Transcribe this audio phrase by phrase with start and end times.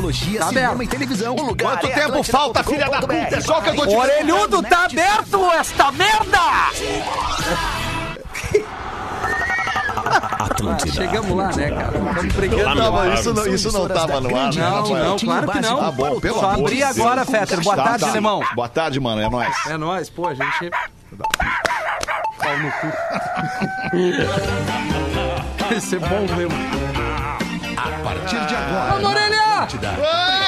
[0.00, 0.82] Tecnologia, Tá cinema aberto.
[0.82, 1.34] e televisão.
[1.34, 3.14] O lugar Quanto é tempo falta, filha da puta?
[3.14, 6.38] É só que eu tô te O orelhudo tá aberto, esta merda!
[10.08, 11.98] Ah, chegamos lá, né, cara?
[11.98, 12.74] Estamos brigando.
[12.74, 15.78] Não, isso não, isso não tava no ar, né, Não, não, claro que não.
[15.80, 16.82] Tá bom, pelo Só Deus.
[16.82, 17.60] agora, Fetter.
[17.62, 18.10] Boa Tá, tarde, tá.
[18.10, 18.42] alemão.
[18.54, 19.56] Boa tarde, mano, é nóis.
[19.66, 20.70] É nóis, pô, a gente...
[22.38, 22.86] Pau no cu.
[25.74, 26.85] Esse é bom mesmo.
[28.06, 28.92] A partir de agora.
[28.92, 29.68] Vamos, orelha!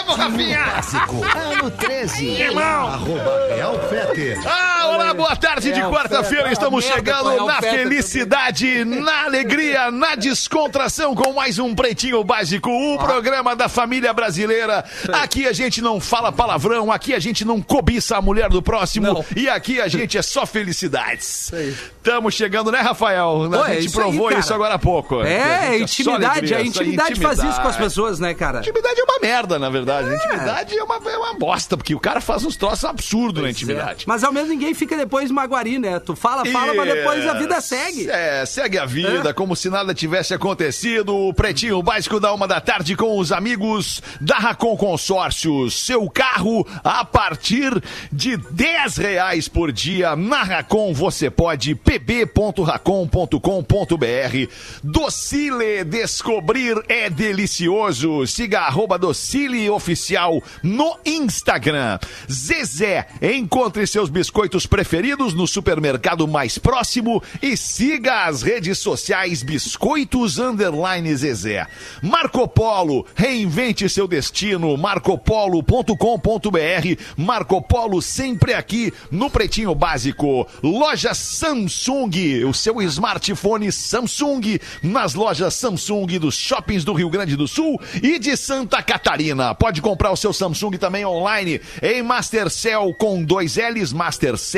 [0.07, 0.63] Vamos, Rafinha!
[0.63, 1.17] Clássico.
[1.37, 2.27] Ano 13.
[2.41, 2.87] Irmão!
[2.87, 4.39] Arroba Real Feter.
[4.47, 6.49] Ah, olá, boa tarde de É, quarta-feira.
[6.49, 12.71] é, Estamos chegando é na felicidade, na alegria, na descontração com mais um Pretinho Básico,
[12.71, 14.85] o programa da família brasileira.
[15.13, 19.07] Aqui a gente não fala palavrão, aqui a gente não cobiça a mulher do próximo
[19.07, 19.25] Não.
[19.37, 21.51] e aqui a gente é só felicidades.
[21.97, 23.49] Estamos chegando, né, Rafael?
[23.63, 25.23] A é gente isso provou isso agora há pouco.
[25.23, 26.55] É, A só intimidade.
[26.55, 28.61] A intimidade faz isso com as pessoas, né, cara?
[28.61, 30.15] Intimidade é uma merda, na verdade.
[30.15, 34.05] Intimidade é, uma, é uma bosta, porque o cara faz uns troços absurdos na intimidade.
[34.07, 35.99] Mas ao menos ninguém fica depois maguari, né?
[35.99, 38.09] Tu fala, fala, mas depois a vida segue.
[38.11, 39.33] É, segue a vida, É.
[39.33, 41.15] como se nada tivesse acontecido.
[41.15, 45.85] O Pretinho Básico da Uma da Tarde com os amigos da Racon Consórcios.
[45.85, 47.73] Seu carro a partir
[48.13, 50.15] de 10 reais por dia.
[50.17, 54.53] Na Racon você pode pb.racon.com.br.
[54.83, 58.27] Docile Descobrir é delicioso.
[58.27, 61.99] Siga arroba Docile Oficial no Instagram.
[62.31, 70.39] Zezé, encontre seus biscoitos preferidos no supermercado mais próximo e siga as redes sociais Biscoitos
[70.39, 71.67] Underline Zezé.
[72.03, 77.03] Marco Polo, reinvente seu destino, marcopolo.com.br.
[77.17, 80.47] Marco Polo sempre aqui no Pretinho Básico.
[80.63, 87.49] Loja Samsung, o seu smartphone Samsung nas lojas Samsung dos shoppings do Rio Grande do
[87.49, 89.55] Sul e de Santa Catarina.
[89.55, 93.93] Pode comprar o seu Samsung também online em Mastercell com dois L's,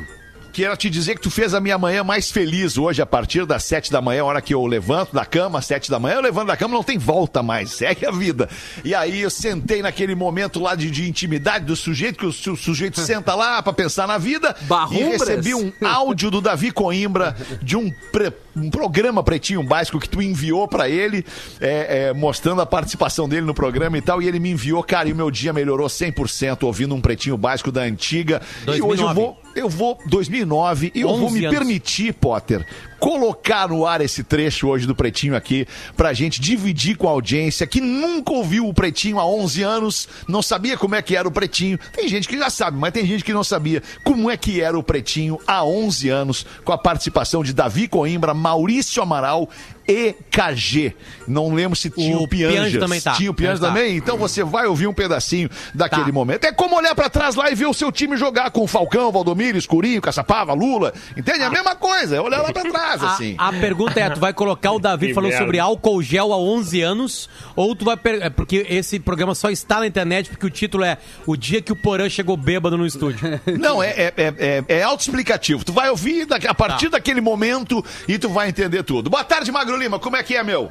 [0.50, 3.62] Quero te dizer que tu fez a minha manhã mais feliz hoje, a partir das
[3.62, 6.48] sete da manhã, a hora que eu levanto da cama, sete da manhã, eu levanto
[6.48, 8.48] da cama, não tem volta mais, segue a vida.
[8.82, 12.56] E aí eu sentei naquele momento lá de, de intimidade do sujeito, que o, su-
[12.56, 15.20] sujeito senta lá pra pensar na vida, e Barrumbras?
[15.28, 20.20] recebi um áudio do Davi Coimbra de um, pre- um programa Pretinho Básico que tu
[20.20, 21.24] enviou pra ele,
[21.60, 25.08] é, é, mostrando a participação dele no programa e tal, e ele me enviou, cara,
[25.08, 28.40] e o meu dia melhorou 100% ouvindo um Pretinho Básico da antiga.
[28.66, 29.14] E hoje eu 2009.
[29.14, 31.58] vou eu vou 2009 e eu vou 11 me anos.
[31.58, 32.64] permitir, Potter,
[32.98, 35.66] colocar no ar esse trecho hoje do Pretinho aqui
[35.96, 40.42] pra gente dividir com a audiência que nunca ouviu o Pretinho há 11 anos, não
[40.42, 41.78] sabia como é que era o Pretinho.
[41.92, 44.78] Tem gente que já sabe, mas tem gente que não sabia como é que era
[44.78, 49.48] o Pretinho há 11 anos com a participação de Davi Coimbra, Maurício Amaral
[49.88, 50.94] e KG.
[51.26, 52.78] Não lembro se tinha o, O Pianjas.
[52.78, 53.12] também tá.
[53.12, 53.68] Tinha o Pianjas Tá.
[53.68, 53.96] também?
[53.96, 56.12] Então você vai ouvir um pedacinho daquele Tá.
[56.12, 56.44] momento.
[56.44, 59.10] É como olhar pra trás lá e ver o seu time jogar com o Falcão,
[59.10, 60.92] Valdomiro, Escurinho, Caçapava, Lula.
[61.16, 61.40] Entende?
[61.40, 63.34] É a mesma coisa, é olhar lá pra trás, A, assim.
[63.38, 65.44] a pergunta é, tu vai colocar o Davi Que falando merda.
[65.44, 67.96] sobre álcool gel há 11 anos ou tu vai...
[67.96, 71.62] per- é Porque esse programa só está na internet porque o título é O Dia
[71.62, 73.18] que o Porã Chegou Bêbado no Estúdio.
[73.58, 75.64] Não, é, é, é, é, é autoexplicativo.
[75.64, 76.98] Tu vai ouvir a partir Tá.
[76.98, 79.08] daquele momento e tu vai entender tudo.
[79.08, 79.98] Boa tarde, Magro Lima.
[79.98, 80.70] Como é que é, meu?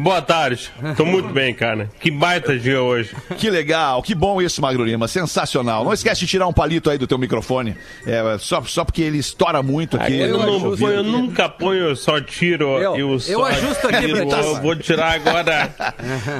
[0.00, 0.70] Boa tarde.
[0.96, 1.90] Tô muito bem, cara.
[1.98, 3.16] Que baita dia hoje.
[3.36, 5.08] Que legal, que bom isso, Magro Lima.
[5.08, 5.84] Sensacional.
[5.84, 7.76] Não esquece de tirar um palito aí do teu microfone.
[8.06, 10.16] É, só, só porque ele estoura muito aqui.
[10.16, 12.78] eu, no não ponho, eu nunca ponho, eu só tiro.
[12.78, 14.34] Eu- eu, eu só ajusto aqui tiro, ti.
[14.36, 15.74] Eu vou tirar agora.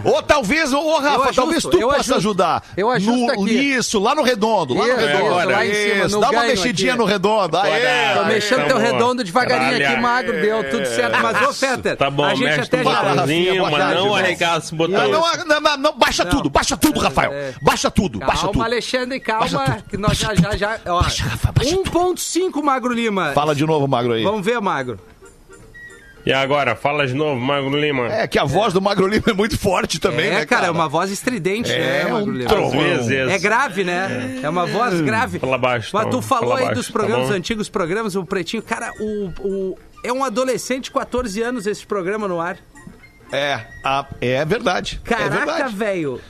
[0.05, 2.15] Ou talvez, ô Rafa, ajusto, talvez tu eu possa ajusto.
[2.15, 2.63] ajudar.
[2.77, 3.55] Eu ajusto no, aqui.
[3.75, 4.75] Isso, lá no redondo.
[4.75, 5.27] Lá no redondo.
[5.27, 5.51] agora.
[5.51, 7.01] lá em cima, Isso, no dá uma mexidinha aqui.
[7.01, 7.57] no redondo.
[7.57, 8.15] Aê.
[8.15, 8.83] Tô mexendo tá teu bom.
[8.83, 10.03] redondo devagarinho aqui, Caralho.
[10.03, 11.19] magro, deu tudo certo.
[11.21, 13.19] Mas, ô, Fetter, Tá bom, a gente mexe até no já...
[13.57, 15.09] Tarde, não arregaça o Não, botão.
[15.11, 17.33] não, não, não, não, baixa tudo, baixa tudo, Rafael.
[17.33, 17.55] é.
[17.63, 18.65] Baixa tudo, baixa Calma, tudo.
[18.65, 20.81] Alexandre, Baixa calma, que nós já, já, já...
[20.87, 23.33] Ó, Baixa, Rafa, baixa 1.5, Magro Lima.
[23.33, 24.23] Fala de novo, Magro aí.
[24.23, 24.99] Vamos ver, Magro.
[26.27, 28.07] E agora, fala de novo, Magro Lima.
[28.13, 30.71] É que a voz do Magro Lima é muito forte também, é, né, cara, é
[30.71, 32.67] uma voz estridente, É, né, Magro um Lima?
[32.99, 33.31] Às vezes.
[33.33, 34.41] É grave, né?
[34.43, 35.39] É uma voz grave.
[35.39, 37.35] Fala baixo, Mas tá tu falou Fala aí baixo, dos tá programas, bom?
[37.35, 38.63] antigos programas, o Pretinho.
[38.63, 42.59] Cara, o, o- é um adolescente de 14 anos esse programa no ar.
[43.33, 45.01] É, a- é verdade.
[45.05, 45.77] é Caraca, verdade.
[45.77, 46.21] velho.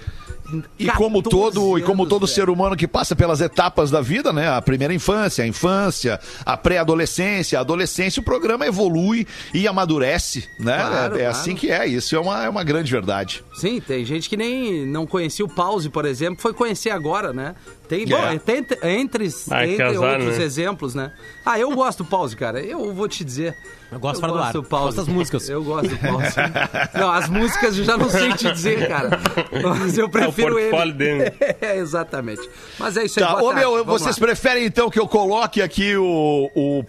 [0.79, 4.01] E como 14 todo, e como anos, todo ser humano que passa pelas etapas da
[4.01, 4.49] vida, né?
[4.49, 10.79] A primeira infância, a infância, a pré-adolescência, a adolescência, o programa evolui e amadurece, né?
[10.79, 11.27] Claro, é é claro.
[11.39, 11.87] assim que é.
[11.87, 13.45] Isso é uma, é uma grande verdade.
[13.57, 17.55] Sim, tem gente que nem não conhecia o Pause, por exemplo, foi conhecer agora, né?
[17.87, 18.39] Tem, bom, É.
[18.39, 20.45] tem- entre, Ai, que entre azar, outros né?
[20.45, 21.13] exemplos, né?
[21.45, 22.59] Ah, eu gosto do pause, cara.
[22.61, 23.55] Eu vou te dizer.
[23.91, 24.53] Eu gosto eu fora do ar.
[24.53, 24.85] do pause.
[24.85, 25.49] Gosto das músicas.
[25.49, 26.35] Eu gosto do pause.
[26.95, 29.19] não, as músicas eu já não sei te dizer, cara.
[29.63, 30.69] Mas eu prefiro ele.
[30.71, 31.33] portfólio dele.
[31.61, 32.43] É, exatamente.
[32.79, 33.25] Mas é isso aí.
[33.27, 33.61] Tá, ô tarde.
[33.61, 34.27] meu, Vamos vocês lá.
[34.27, 36.85] preferem então que eu coloque aqui o, o,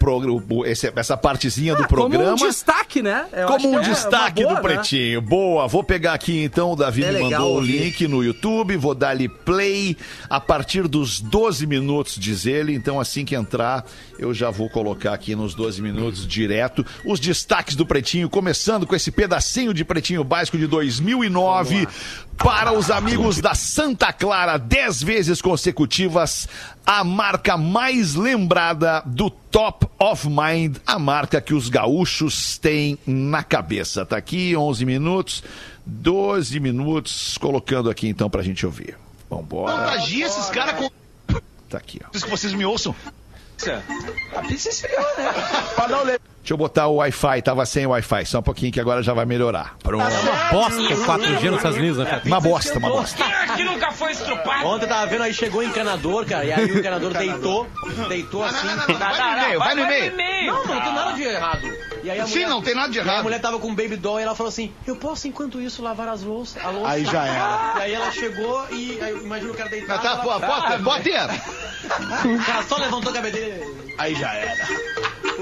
[0.50, 2.32] o- esse- essa partezinha do Ah, Como programa?
[2.32, 3.26] um destaque, né?
[3.32, 4.74] Eu acho Como um é destaque boa, do né?
[4.74, 5.20] Pretinho.
[5.22, 8.76] Boa, vou pegar aqui então, o Davi É me legal mandou o link no YouTube,
[8.76, 9.96] vou dar-lhe play
[10.28, 12.74] a partir dos 12 minutos, diz ele.
[12.74, 13.84] Então assim que entrar,
[14.18, 18.94] eu já vou colocar aqui nos 12 minutos direto os destaques do Pretinho, começando com
[18.94, 21.86] esse pedacinho de Pretinho Básico de 2009
[22.36, 26.48] para os amigos da Santa Clara, 10 vezes consecutivas,
[26.86, 33.42] a marca mais lembrada do Top of Mind, a marca que os gaúchos têm na
[33.42, 34.06] cabeça.
[34.06, 35.44] Tá aqui, 11 minutos,
[35.84, 38.96] 12 minutos, colocando aqui então pra gente ouvir.
[39.28, 39.72] Vambora.
[39.72, 40.90] Contagia esses caras com.
[41.68, 42.08] Tá aqui, ó.
[42.08, 42.94] Preciso que vocês me ouçam.
[44.36, 46.18] A pizza esfriou, né?
[46.40, 49.26] Deixa eu botar o Wi-Fi, tava sem Wi-Fi, só um pouquinho que agora já vai
[49.26, 49.76] melhorar.
[49.82, 50.04] Pronto.
[50.50, 52.22] Bosta, 4G nos Estados Unidos, né?
[52.24, 53.22] Uma bosta, uma bosta.
[53.52, 54.66] Aqui nunca foi estrupado.
[54.66, 57.66] Ontem eu tava vendo aí, chegou o encanador, cara, e aí o encanador deitou,
[58.08, 58.66] deitou assim.
[58.68, 60.52] Vai no e-mail, vai no e-mail.
[60.52, 61.90] Não, não tem nada de errado.
[62.02, 63.22] E aí a Sim, mulher, não tem nada de e aí a errado.
[63.24, 66.08] mulher tava com um baby doll e ela falou assim: Eu posso, enquanto isso, lavar
[66.08, 66.62] as louças?
[66.64, 66.88] A louça.
[66.90, 67.72] Aí já era.
[67.80, 70.02] E aí ela chegou e imagina o cara deitado.
[70.02, 71.30] tá, ela- pô, Potter, Potter.
[72.40, 73.94] O cara só levantou a cabeça dele.
[73.98, 74.54] Aí já era.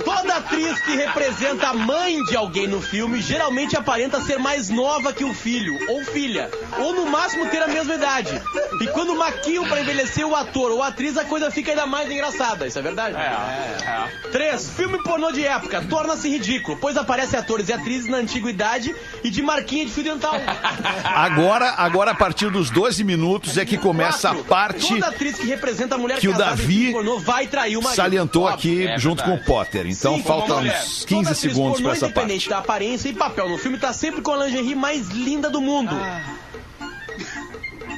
[0.04, 5.12] Toda atriz que representa a mãe de alguém no filme geralmente aparenta ser mais nova
[5.12, 8.40] que o filho ou filha, ou no máximo ter a mesma idade.
[8.80, 12.10] E quando maquiam pra envelhecer o ator ou a atriz, a coisa fica ainda mais
[12.10, 12.66] engraçada.
[12.66, 13.16] Isso é verdade?
[13.16, 14.30] É.
[14.30, 14.70] 3.
[14.70, 19.42] Filme pornô de época torna-se ridículo, pois aparecem atores e atrizes na antiguidade e de
[19.42, 20.34] marquinha de fio dental.
[21.04, 25.36] Agora, agora a partir dos 12 minutos é que começa a Quatro, parte Toda atriz
[25.36, 27.96] que representa a mulher que o Davi pornô vai trair o marido.
[27.96, 29.86] salientou aqui é junto com o Potter.
[29.90, 30.22] Então Sim,
[30.56, 30.82] mulher.
[30.82, 32.50] uns Toda 15 atriz segundos pra essa independente parte.
[32.50, 35.94] da aparência e papel no filme, tá sempre com a lingerie mais linda do mundo.
[35.94, 36.22] Ah.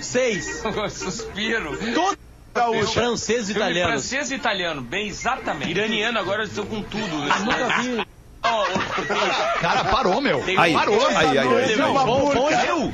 [0.01, 0.63] Seis.
[0.93, 1.77] Suspiro.
[1.95, 3.93] Todos franceses e Filme italianos.
[3.93, 5.71] francês e italiano, bem exatamente.
[5.71, 7.23] Iraniano agora estão com tudo.
[7.31, 8.07] Ah, Nunca vi.
[9.61, 10.43] Cara, parou, meu.
[10.59, 11.07] Aí, Parou.
[11.09, 11.77] aí, aí, aí.
[11.77, 12.93] Bom, bom, bom, Eu,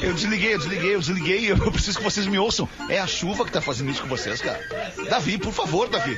[0.00, 1.50] eu desliguei, eu desliguei, eu desliguei.
[1.50, 2.68] Eu preciso que vocês me ouçam.
[2.88, 4.60] É a chuva que tá fazendo isso com vocês, cara.
[5.08, 6.16] Davi, por favor, Davi.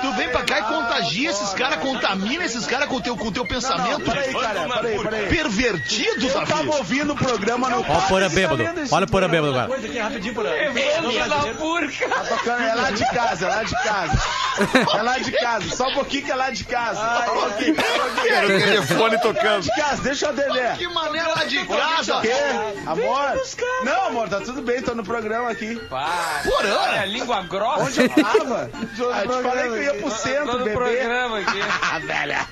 [0.00, 3.30] Tu vem pra cá e contagia esses caras, contamina esses caras com o teu, com
[3.30, 4.00] teu pensamento.
[4.00, 5.28] Peraí, cara, peraí, peraí.
[5.28, 6.46] Pervertido, Eu Davi.
[6.46, 8.64] tava ouvindo o programa no Olha o Porã bêbado.
[8.90, 9.68] Olha o Porã bêbado agora.
[9.68, 10.34] Coisa aqui rapidinho.
[12.08, 14.22] Tá tocando, é lá de casa, é lá de casa.
[14.96, 16.98] É lá de casa, só um pouquinho que é lá de casa.
[17.26, 18.05] Só um pouquinho, só um pouquinho.
[18.28, 19.62] Era o telefone tocando.
[19.62, 20.74] De casa, deixa eu Dedé.
[20.76, 22.18] Que maneira lá de casa.
[22.18, 22.32] O quê?
[22.86, 23.40] Amor?
[23.84, 25.76] Não, amor, tá tudo bem, tô no programa aqui.
[25.88, 26.76] Porã.
[26.78, 27.82] Olha, língua grossa.
[27.84, 28.70] Onde eu tava?
[29.12, 30.76] Ah, eu te falei que eu ia pro centro, Tô no bebê.
[30.76, 31.60] programa aqui.
[31.82, 32.46] Ah, velha.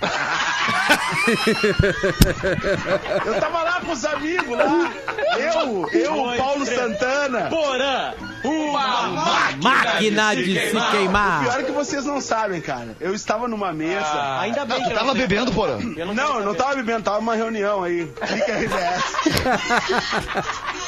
[3.26, 4.90] Eu tava lá com os amigos lá.
[5.34, 7.48] Eu, eu, o Paulo Santana.
[7.50, 8.12] Porã!
[8.44, 11.60] Uma Máquina de se Pior queimar.
[11.60, 12.96] é que vocês não sabem, cara.
[13.00, 14.38] Eu estava numa mesa.
[14.40, 15.78] Ainda bem Ah, que tu eu tava não bebendo, Porã.
[15.96, 18.06] Eu não, Não, eu não tava bebendo, tava numa reunião aí.
[18.26, 19.14] Clica RBS.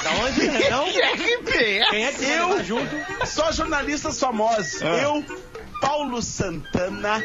[0.04, 0.70] Da onde?
[0.70, 0.84] Não?
[1.90, 2.94] Quem é que Eu- junto?
[3.26, 4.80] Só jornalistas famosos.
[4.82, 5.24] Eu,
[5.86, 7.22] Paulo Santana,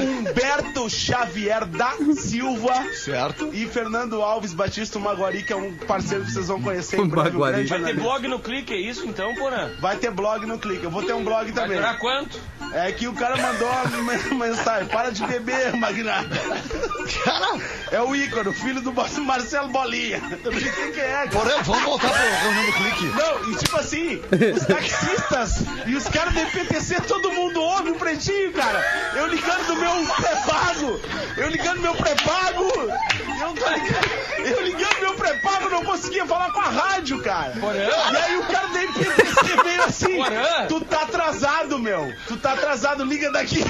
[0.00, 3.50] Humberto Xavier da Silva Certo.
[3.52, 7.08] e Fernando Alves Batista Maguari, que é um parceiro que vocês vão conhecer em Um
[7.08, 7.30] breve.
[7.32, 7.64] Maguari.
[7.64, 9.70] grande Vai ter blog no clique, é isso então, Porã?
[9.78, 10.84] Vai ter blog no Clique.
[10.84, 11.76] Eu vou ter um blog Vai também.
[11.76, 12.40] durar quanto?
[12.72, 16.28] É que o cara mandou uma men- mensagem: para de beber, magnata.
[17.24, 17.58] Cara,
[17.92, 20.22] É o Ícaro, filho do Marcelo Bolinha.
[20.42, 21.28] Eu não sei quem é, cara.
[21.28, 23.04] Porã, vamos voltar pro reunião do clique.
[23.16, 24.22] Não, e tipo assim,
[24.56, 28.84] os taxistas e os caras do IPTC, todo mundo ouve o pretinho, cara.
[29.14, 31.00] Eu ligando do meu pré-pago,
[31.36, 33.60] eu ligando meu pré-pago, eu, ligando,
[34.38, 37.52] eu ligando meu pré-pago, não conseguia falar com a rádio, cara.
[38.12, 40.66] E aí o cara do IPTC veio assim, Porã.
[40.68, 42.12] tu tá atrasado, meu.
[42.26, 43.64] Tu tá atrasado, liga daqui.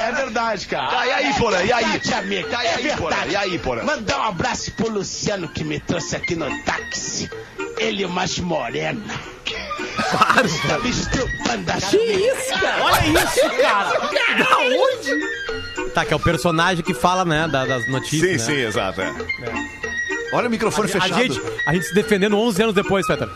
[0.00, 0.88] É verdade, cara.
[0.90, 1.03] Tá,
[1.44, 1.62] Porã?
[1.62, 1.84] E aí?
[1.92, 3.08] Tati, amigo, Tá, e é aí, Porã?
[3.16, 3.32] verdade.
[3.32, 3.82] E aí, Porã?
[3.84, 7.30] Mandar um abraço pro Luciano que me trouxe aqui no táxi.
[7.78, 9.02] Ele mais morena.
[10.66, 12.82] Tá me estrupando a Que isso, cara?
[12.84, 13.90] Olha isso, cara.
[14.38, 15.90] Da onde?
[15.92, 18.42] Tá, que é o personagem que fala, né, da- das Sim, notícias.
[18.42, 18.62] sim, né?
[18.62, 19.00] exato.
[19.02, 19.12] é.
[20.32, 21.14] Olha o microfone A fechado.
[21.14, 23.28] gente, a gente se defendendo 11 anos depois, Peter.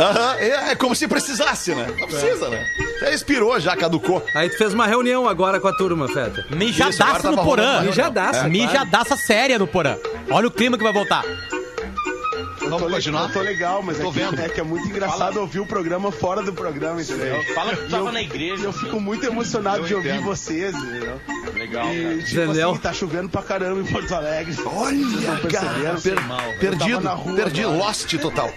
[0.00, 1.86] Aham, é, é como se precisasse, né?
[1.98, 2.64] Não precisa, né?
[3.00, 4.24] Já expirou, já caducou.
[4.34, 6.40] Aí tu fez uma reunião agora com a turma, Feta.
[6.40, 7.44] Isso, agora Mijadaça tava no Porã.
[7.62, 8.48] rolando uma Mijadaça, É.
[8.48, 9.96] Mijadaça séria no Porã.
[10.30, 11.22] Olha o clima que vai voltar.
[12.60, 13.22] Vamos tô, continuar?
[13.24, 14.40] Eu tô legal, mas Tô é, que, vendo.
[14.40, 17.42] é que é muito engraçado ouvir o programa fora do programa, entendeu?
[17.54, 18.62] Fala que tu tava eu- na igreja.
[18.64, 20.24] Eu fico muito emocionado Eu de ouvir entendo.
[20.24, 21.20] vocês, entendeu?
[21.54, 21.94] Legal, cara.
[21.96, 22.70] E, tipo Entendeu?
[22.70, 24.54] assim, tá chovendo pra caramba em Porto Alegre.
[24.66, 26.00] Olha, cara, perceberam?
[26.00, 27.76] per- Eu tava perdido, na rua perdi, agora.
[27.78, 28.52] lost total.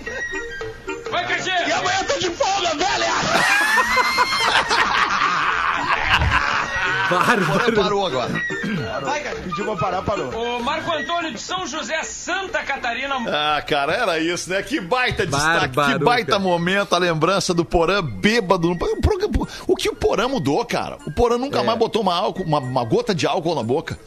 [1.14, 1.52] Vai, E Cajê!
[1.72, 3.14] amanhã eu tô de folga, velha!
[7.10, 7.74] Bárbaro.
[7.76, 8.32] parou agora.
[9.04, 9.36] Vai, cara.
[9.36, 10.30] Pediu pra parar, parou.
[10.58, 13.16] O Marco Antônio de São José, Santa Catarina.
[13.28, 14.64] Ah, cara, era isso, né?
[14.64, 18.68] Que baita destaque, que baita momento, a lembrança do Porã bêbado.
[18.70, 20.98] no- O, programa- o que o Porã mudou, cara?
[21.06, 21.64] O Porã nunca É.
[21.64, 24.00] mais botou uma, álcool, uma, uma gota de álcool na boca.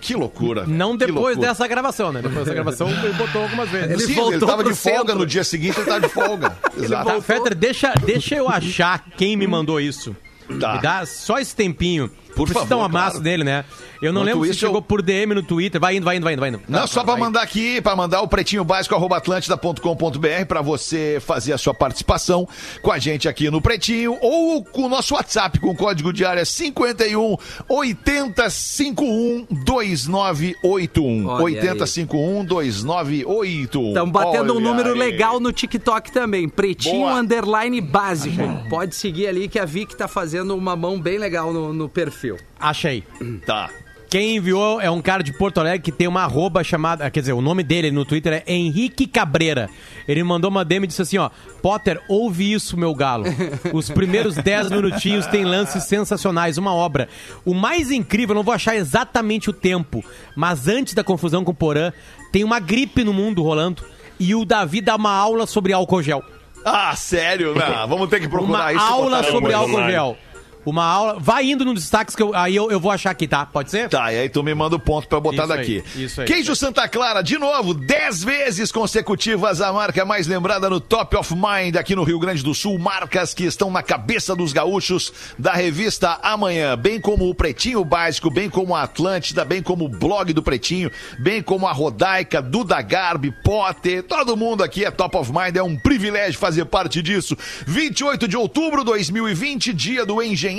[0.00, 0.64] Que loucura.
[0.66, 1.48] Não depois loucura.
[1.48, 2.22] dessa gravação, né?
[2.22, 3.90] Depois dessa gravação ele botou algumas vezes.
[3.90, 5.18] Ele Sim, voltou ele tava de folga centro.
[5.18, 6.56] no dia seguinte, ele tava de folga.
[6.76, 7.06] Exato.
[7.06, 10.16] Tá, Fetter, deixa, deixa eu achar quem me mandou isso.
[10.58, 10.74] Tá.
[10.74, 12.10] Me dá só esse tempinho.
[12.34, 13.24] Por Preciso favor, dar um abraço claro.
[13.24, 13.64] dele, né?
[14.00, 15.78] Eu não Enquanto lembro se isso, eu- chegou por DM no Twitter.
[15.80, 16.60] Vai indo, vai indo, vai indo, vai indo.
[16.68, 17.22] Não, Tá, só tá, pra vai.
[17.22, 22.48] mandar aqui, pra mandar o pretinho básico atlântida.com.br pra você fazer a sua participação
[22.82, 26.24] com a gente aqui no Pretinho ou com o nosso WhatsApp com o código de
[26.24, 27.36] área 51
[27.68, 31.26] 8051 2981.
[31.26, 33.88] Olha 8051 2981.
[33.88, 34.98] Estamos batendo um Olha número aí.
[34.98, 36.48] legal no TikTok também.
[36.48, 37.14] Pretinho Boa.
[37.20, 38.42] underline básico.
[38.68, 42.19] Pode seguir ali que a Vic tá fazendo uma mão bem legal no, no perfil.
[42.58, 43.04] Achei.
[43.46, 43.70] Tá.
[44.10, 47.08] Quem enviou é um cara de Porto Alegre que tem uma arroba chamada.
[47.12, 49.70] Quer dizer, o nome dele no Twitter é Henrique Cabreira.
[50.08, 51.30] Ele mandou uma DM e disse assim: ó,
[51.62, 53.26] Potter, ouve isso, meu galo.
[53.72, 57.08] Os primeiros 10 minutinhos tem lances sensacionais, uma obra.
[57.44, 61.54] O mais incrível, não vou achar exatamente o tempo, mas antes da confusão com o
[61.54, 61.92] Porã,
[62.32, 63.84] tem uma gripe no mundo rolando
[64.18, 66.24] e o Davi dá uma aula sobre álcool gel.
[66.64, 67.54] Ah, sério?
[67.54, 68.84] Não, vamos ter que procurar Uma isso.
[68.84, 70.18] aula sobre álcool gel.
[70.64, 71.16] Uma aula.
[71.18, 73.46] Vai indo nos destaques que eu, aí eu, eu vou achar aqui, tá?
[73.46, 73.88] Pode ser?
[73.88, 75.84] Tá, e aí tu me manda o ponto pra botar Isso aí, daqui.
[75.96, 76.26] isso aí.
[76.26, 81.34] Queijo Santa Clara, de novo, 10 vezes consecutivas, a marca mais lembrada no Top of
[81.34, 82.78] Mind aqui no Rio Grande do Sul.
[82.78, 88.30] Marcas que estão na cabeça dos gaúchos da revista Amanhã, bem como o Pretinho Básico,
[88.30, 92.80] bem como a Atlântida, bem como o blog do Pretinho, bem como a Rodaica, Duda
[92.82, 97.36] Garbi, Potter, todo mundo aqui é Top of Mind, é um privilégio fazer parte disso.
[97.66, 100.50] 28 de outubro de 2020, dia do engenheiro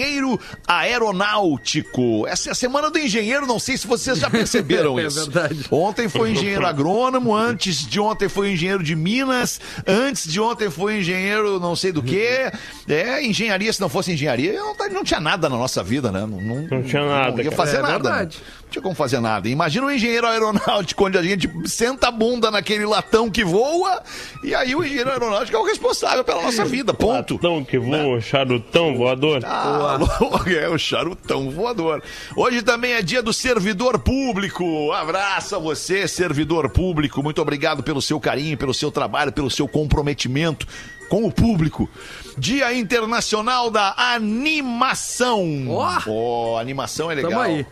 [0.67, 2.25] aeronáutico.
[2.27, 5.29] Essa é a semana do engenheiro, não sei se vocês já perceberam É isso.
[5.29, 5.65] verdade.
[5.71, 10.99] Ontem foi engenheiro agrônomo, antes de ontem foi engenheiro de Minas, antes de ontem foi
[10.99, 12.51] engenheiro não sei do que.
[12.87, 16.21] É, engenharia, se não fosse engenharia, não, não tinha nada na nossa vida, né?
[16.21, 17.93] Não, não, Não tinha nada, Não ia fazer É nada.
[17.97, 18.01] né?
[18.17, 18.37] verdade.
[18.60, 19.49] Não tinha como fazer nada.
[19.49, 24.01] Imagina um engenheiro aeronáutico onde a gente senta a bunda naquele latão que voa
[24.43, 27.35] e aí o engenheiro aeronáutico é o responsável pela nossa vida, ponto.
[27.35, 29.43] Latão que voa, charutão voador.
[29.45, 29.99] Ah,
[30.47, 32.01] é o charutão voador.
[32.35, 34.91] Hoje também é dia do servidor público.
[34.93, 37.21] Abraço a você, servidor público.
[37.21, 40.65] Muito obrigado pelo seu carinho, pelo seu trabalho, pelo seu comprometimento
[41.09, 41.89] com o público.
[42.37, 45.67] Dia Internacional da Animação.
[45.67, 45.99] Ó!
[46.07, 47.31] Ó, animação é legal.
[47.31, 47.65] Tamo aí.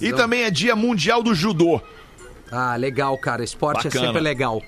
[0.00, 1.80] E também é dia mundial do judô.
[2.50, 3.42] Ah, legal, cara.
[3.44, 4.04] Esporte Bacana.
[4.04, 4.62] é sempre legal.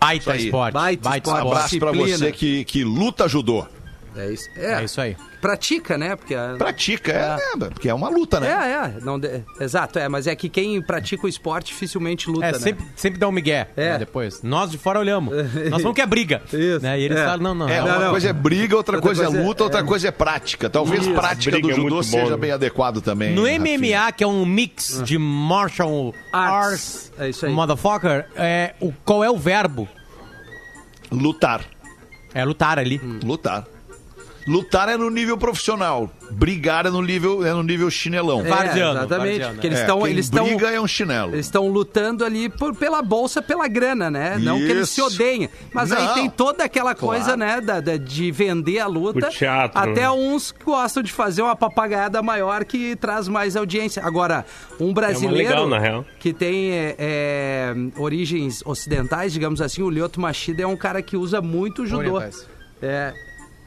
[0.00, 0.74] Baita esporte.
[0.74, 1.46] Baita Baita, esporte.
[1.46, 1.56] esporte.
[1.56, 2.18] Abraço pra disciplina.
[2.18, 3.66] você que, que luta judô.
[4.16, 4.48] É isso.
[4.56, 5.16] É, É isso aí.
[5.40, 6.16] Pratica, né?
[6.16, 8.48] Porque a- Pratica, é, é, porque é uma luta, né?
[8.48, 9.04] É, é.
[9.04, 10.08] Não de- Exato, é.
[10.08, 12.58] Mas é que quem pratica o esporte dificilmente luta, É, né?
[12.58, 13.68] sempre, sempre dá um migué.
[13.76, 13.90] É.
[13.92, 14.42] né, depois.
[14.42, 15.34] Nós de fora olhamos.
[15.70, 16.40] Nós vamos que é briga.
[16.52, 16.80] Isso.
[16.82, 16.98] Né?
[16.98, 17.24] E eles É.
[17.24, 17.68] falam, não, não.
[17.68, 17.86] É, não.
[17.88, 18.10] uma não.
[18.12, 19.82] coisa é briga, outra, Outra coisa, coisa é é- luta, outra é.
[19.82, 20.70] coisa é prática.
[20.70, 21.12] Talvez Isso.
[21.14, 22.36] prática Briga do é judô bom, seja né?
[22.38, 23.34] bem adequado também.
[23.34, 23.58] No Rafinha.
[23.58, 27.10] MMA, que é um mix de martial Arts.
[27.10, 27.52] arts, É isso aí.
[27.52, 29.86] motherfucker, é, o, qual é o verbo?
[31.10, 31.62] Lutar.
[32.32, 32.98] É lutar ali.
[33.22, 33.66] Lutar.
[34.46, 36.10] Lutar é no nível profissional.
[36.30, 38.40] Brigar é no nível, é no nível chinelão.
[38.40, 39.08] É, exatamente.
[39.08, 41.32] varziano, Porque eles É, estão quem eles estão briga é um chinelo.
[41.34, 44.36] eles estão lutando ali por, pela bolsa, pela grana, né?
[44.38, 45.14] Não que eles se Isso.
[45.14, 45.48] odeiem.
[45.72, 46.14] Mas aí Não.
[46.14, 49.28] tem toda aquela coisa, né, da, da- de vender a luta.
[49.28, 50.10] O teatro, Até né?
[50.10, 54.02] uns gostam de fazer uma papagaiada maior que traz mais audiência.
[54.04, 54.44] Agora,
[54.78, 56.04] um brasileiro legal, na real.
[56.20, 61.16] que tem é, é, origens ocidentais, digamos assim, o Lyoto Machida é um cara que
[61.16, 62.14] usa muito o judô.
[62.14, 62.46] Orientais.
[62.82, 63.12] É,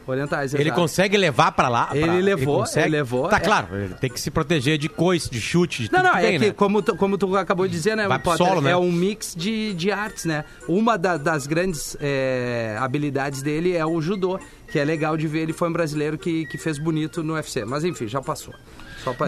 [0.08, 0.80] orientais, Ele exato.
[0.82, 1.86] consegue levar pra lá?
[1.88, 2.88] pra- Ele levou, consegue?
[2.88, 3.40] ele levou, Tá é.
[3.40, 6.22] claro, ele tem que se proteger de coice, de chute, de Não, não, que é
[6.22, 6.52] vem, que, né?
[6.54, 8.72] como, tu, como tu acabou de dizer, né, Vai Potter, solo, né?
[8.72, 10.46] é um mix de, de artes, né?
[10.68, 14.40] Uma da- das grandes é, habilidades dele é o judô,
[14.72, 17.64] que é legal de ver, ele foi um brasileiro que, que fez bonito no UFC.
[17.66, 18.54] Mas enfim, já passou.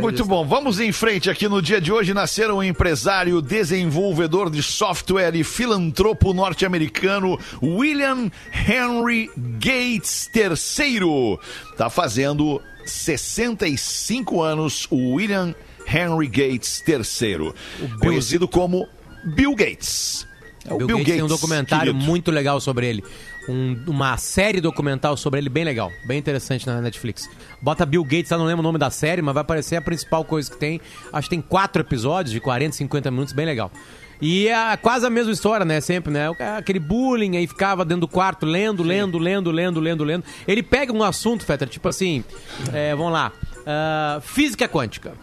[0.01, 1.29] Muito bom, vamos em frente.
[1.29, 8.31] Aqui no dia de hoje nasceram um empresário, desenvolvedor de software e filantropo norte-americano William
[8.51, 11.37] Henry Gates III.
[11.77, 15.53] Tá fazendo 65 anos o William
[15.87, 17.53] Henry Gates III,
[17.99, 18.87] conhecido como
[19.23, 20.27] Bill Gates.
[20.65, 22.05] É o Bill, Gates, tem um documentário querido.
[22.05, 23.03] muito legal sobre ele.
[23.49, 27.27] Um- uma série documental sobre ele bem legal, bem interessante na Netflix.
[27.61, 30.23] Bota Bill Gates, lá não lembro o nome da série, mas vai aparecer a principal
[30.23, 30.79] coisa que tem.
[31.11, 33.71] Acho que tem quatro episódios de 40, 50 minutos, bem legal.
[34.21, 35.79] E é quase a mesma história, né?
[35.81, 36.27] Sempre, né?
[36.57, 40.23] Aquele bullying aí ficava dentro do quarto, lendo, lendo, lendo, lendo, lendo, lendo.
[40.47, 42.23] Ele pega um assunto, Fetter, tipo assim,
[42.73, 43.31] é, vamos lá,
[43.65, 45.13] ah, física quântica.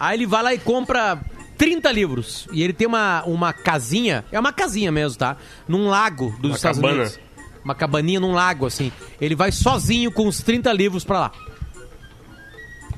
[0.00, 1.20] Aí ele vai lá e compra
[1.56, 2.48] 30 livros.
[2.50, 5.36] E ele tem uma, uma casinha, é uma casinha mesmo, tá?
[5.68, 7.02] Num lago dos Uma Estados cabana.
[7.02, 7.20] Unidos.
[7.64, 8.92] Uma cabaninha num lago, assim.
[9.20, 11.32] Ele vai sozinho com os 30 livros pra lá.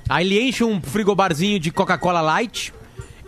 [0.09, 2.73] Aí ele enche um frigobarzinho de Coca-Cola Light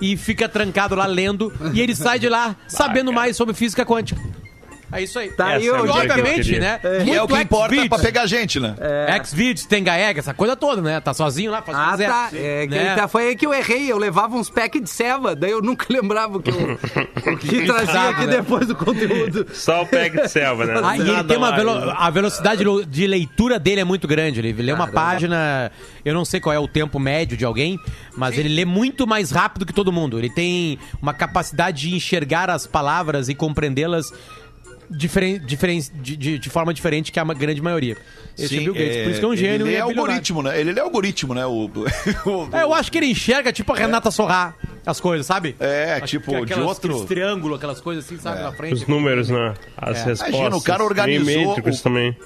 [0.00, 1.52] e fica trancado lá lendo.
[1.73, 4.21] e ele sai de lá sabendo mais sobre física quântica.
[4.90, 5.28] É isso aí.
[5.30, 6.78] Tá aí é E, que eu obviamente, né?
[7.04, 7.88] Que é o que muito importa Xvideos.
[7.88, 8.75] pra pegar gente, né?
[9.25, 10.99] Xvideos, Tenga Egg, essa coisa toda, né?
[11.00, 12.30] Tá sozinho lá, faz o que Ah, tá.
[12.37, 12.95] É, né?
[12.97, 13.90] tá- Foi aí que eu errei.
[13.92, 18.09] Eu levava uns packs de ceva, daí eu nunca lembrava o que eu que trazia
[18.11, 18.37] aqui né?
[18.37, 19.47] depois do conteúdo.
[19.52, 20.80] Só o pack de selva, né?
[20.83, 24.40] Ah, e ele tem uma velo- a velocidade lo- de leitura dele é muito grande.
[24.40, 25.00] Ele lê uma Caramba.
[25.00, 25.73] página,
[26.04, 27.78] eu não sei qual é o tempo médio de alguém,
[28.16, 30.18] mas ele lê muito mais rápido que todo mundo.
[30.18, 34.12] Ele tem uma capacidade de enxergar as palavras e compreendê-las
[34.90, 37.97] diferen, diferen, de, de- de forma diferente que a grande maioria.
[38.37, 40.61] Esse é Bill Gates, por isso que é um gênio Ele é é algoritmo, né?
[40.61, 41.45] Ele é algoritmo, né?
[41.47, 41.66] O,
[42.26, 44.54] o- É, eu acho que ele enxerga tipo a Renata Sorrá
[44.87, 45.54] as coisas, sabe?
[45.61, 48.75] É, Acho tipo, que de aquelas- outro- triângulo, aquelas coisas assim, sabe, na frente.
[48.75, 49.54] Os números, né?
[49.76, 50.04] As É.
[50.04, 50.35] respostas.
[50.35, 52.16] Imagina, o cara organizou o- também.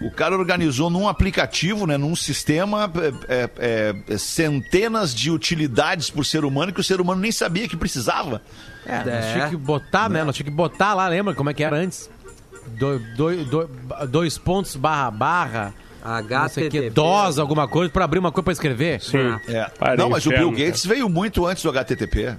[0.00, 2.90] O cara organizou num aplicativo, né, num sistema,
[3.28, 7.66] é, é, é, centenas de utilidades por ser humano que o ser humano nem sabia
[7.68, 8.42] que precisava.
[8.84, 9.32] É, nós É.
[9.32, 10.22] tinha que botar, né?
[10.22, 12.10] Nós tinha que botar lá, lembra como é que era antes?
[12.78, 13.70] Do, do- do-
[14.08, 15.74] dois pontos barra barra.
[16.04, 16.90] Não sei o que, HTTP.
[16.90, 19.00] DOS, alguma coisa, pra abrir uma coisa pra escrever.
[19.00, 19.36] Sim.
[19.48, 19.68] É.
[19.76, 22.36] Para não, mas o Bill Gates veio muito antes do HTTP.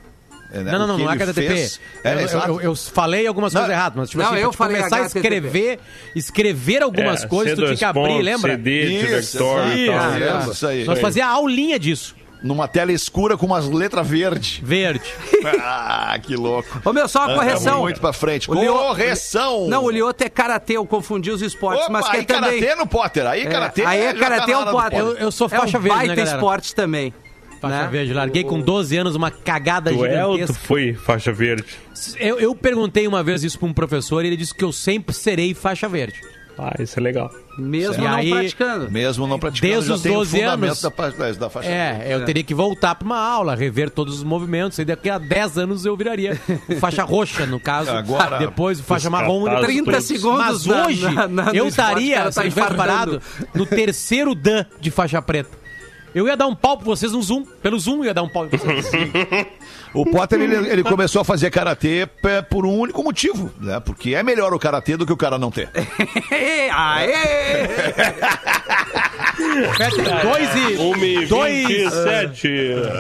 [0.52, 0.72] É, né?
[0.72, 1.48] Não, não, não, não é HTTP.
[1.48, 4.54] fez- É, eu, eu- eu falei algumas Não, coisas erradas, mas tipo não, assim, eu
[4.54, 5.20] falei começar a HTTP.
[5.20, 5.80] escrever,
[6.16, 8.52] escrever algumas É, coisas, tu tinha C2 que abrir, lembra?
[8.56, 8.86] CD
[9.20, 10.40] Isso, e tal.
[10.42, 10.84] Isso, isso aí.
[10.86, 12.16] Nós fazia aulinha disso.
[12.42, 14.60] Numa tela escura com umas letras verdes.
[14.64, 15.12] Verde.
[15.60, 16.82] ah, que louco.
[16.86, 17.62] Ô, meu, só uma correção.
[17.64, 18.50] Andamos muito pra frente.
[18.50, 19.68] O Correção!
[19.68, 22.60] Não, o Lioto é karatê, eu confundi os esportes, Opa, mas que aí é também...
[22.62, 23.26] karatê no Potter.
[23.26, 25.00] Aí É, karatê aí é karatê tá do Potter?
[25.00, 26.38] Eu- eu sou faixa é um verde, né, baita galera?
[26.38, 27.12] esporte também.
[27.62, 27.88] Faixa né?
[27.90, 28.14] verde.
[28.14, 30.64] Larguei com 12 anos uma cagada Tu é ou tu gigantesca.
[30.68, 31.66] foi faixa verde?
[32.20, 35.14] Eu, eu perguntei uma vez isso pra um professor e ele disse que eu sempre
[35.16, 36.22] serei faixa verde.
[36.60, 37.30] Ah, isso é legal.
[37.56, 38.90] Mesmo não aí- praticando.
[38.92, 40.82] Mesmo não praticando, É, Desde os tem o 12 fundamento anos.
[40.82, 40.90] Da,
[41.46, 42.04] da faixa verde.
[42.04, 45.20] É, eu teria que voltar pra uma aula, rever todos os movimentos, e daqui a
[45.20, 46.36] 10 anos eu viraria
[46.68, 47.92] o faixa roxa, no caso.
[47.92, 49.44] Agora, depois o faixa marrom.
[49.44, 52.46] e cartazes depois- 30 segundos Mas na- hoje, na- na- eu estaria, cara se tá
[52.46, 53.22] eu tivesse parado,
[53.54, 55.67] no terceiro Dan de faixa preta.
[56.16, 57.44] Eu ia dar um pau pra vocês no Zoom.
[57.62, 58.90] Pelo Zoom eu ia dar um pau em vocês.
[59.94, 63.80] O Potter, ele, ele começou a fazer karatê p- por um único motivo, né?
[63.80, 65.70] Porque é melhor o karatê do que o cara não ter.
[66.72, 67.68] Aê!
[70.22, 70.78] Dois e...
[70.78, 72.50] 1 e Dois- 27.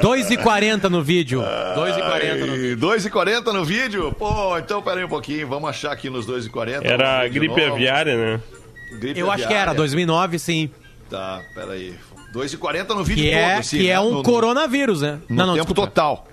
[0.01, 1.43] 2 e 40 no vídeo.
[1.75, 2.71] 2 e 40 no vídeo.
[2.71, 4.15] E 2,40 no vídeo?
[4.17, 6.81] Pô, então peraí um pouquinho, vamos achar aqui nos 2,40.
[6.83, 7.73] Era Vamos a ver de gripe novo.
[7.75, 8.39] aviária, né?
[8.99, 9.71] Gripe Eu acho que aviária.
[9.71, 10.69] era, 2009, sim.
[11.09, 11.93] Tá, peraí.
[12.37, 13.89] 2,40 no vídeo Que é, todo, assim, que né?
[13.89, 15.19] é um No- coronavírus, né?
[15.29, 15.81] No não, não, tempo desculpa.
[15.91, 16.27] total.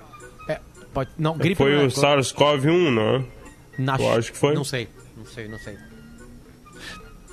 [0.49, 0.61] É,
[0.93, 3.27] pode, não, gripe Foi não é, o SARS-CoV-1, não?
[3.79, 4.55] Na- Eu acho que foi.
[4.55, 5.77] Não sei, não sei, não sei.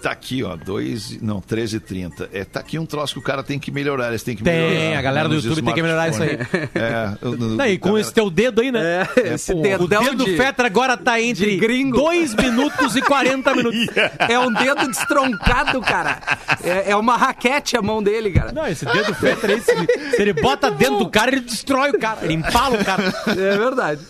[0.02, 2.28] Tá aqui, ó, 2, não, 13,30.
[2.34, 4.54] É, tá aqui um troço que o cara tem que melhorar, eles têm que Tem,
[4.72, 4.98] melhorar.
[4.98, 6.30] a galera do YouTube tem que melhorar isso aí.
[6.74, 9.08] É, no- e com galera- esse teu dedo aí, né?
[9.16, 11.98] É, esse Pô, o dedão dedo do de- Fetra agora tá entre de gringo.
[11.98, 13.80] 2 minutos e 40 minutos.
[14.28, 16.20] É um dedo destroncado, cara.
[16.64, 18.52] É, é uma raquete a mão dele, cara.
[18.52, 21.42] Não, esse dedo do Fetra aí, se ele, se ele bota dentro do cara, ele
[21.42, 23.04] destrói o cara, ele empala o cara.
[23.28, 24.02] É verdade.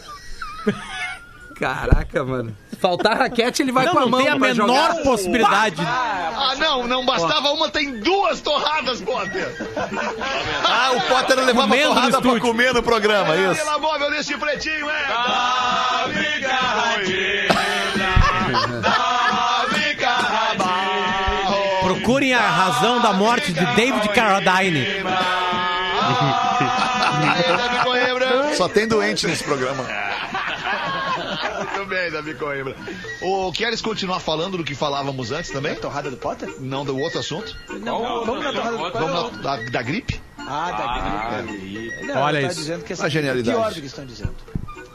[1.62, 2.58] Caraca, mano.
[2.80, 5.04] Faltar raquete, ele vai Não, com a não mão tem a menor jogar.
[5.04, 5.76] possibilidade.
[5.86, 9.56] Ah, não, não bastava uma, tem duas torradas, Potter.
[10.65, 13.63] ah, o Potter levava Comendo torrada pra comer no programa, isso.
[13.63, 15.06] Pela móvel desse pretinho, é.
[21.84, 24.86] Procurem a razão da morte de David Carradine.
[27.58, 28.56] Davi Coimbra.
[28.56, 29.86] Só tem doente nesse programa.
[31.81, 32.75] Muito bem, Davi Coimbra.
[33.21, 35.73] O, queres continuar falando do que falávamos antes também?
[35.75, 36.53] Torrada do Potter?
[36.59, 37.55] Não do outro assunto?
[37.81, 39.01] Não, vamos na torrada do Potter.
[39.01, 40.21] Vamos na, da, da gripe?
[40.37, 41.41] Ah, tá.
[42.05, 42.59] Não, Olha ela tá isso.
[42.61, 43.49] dizendo que essa A genialidade.
[43.49, 44.35] é pior do que estão dizendo.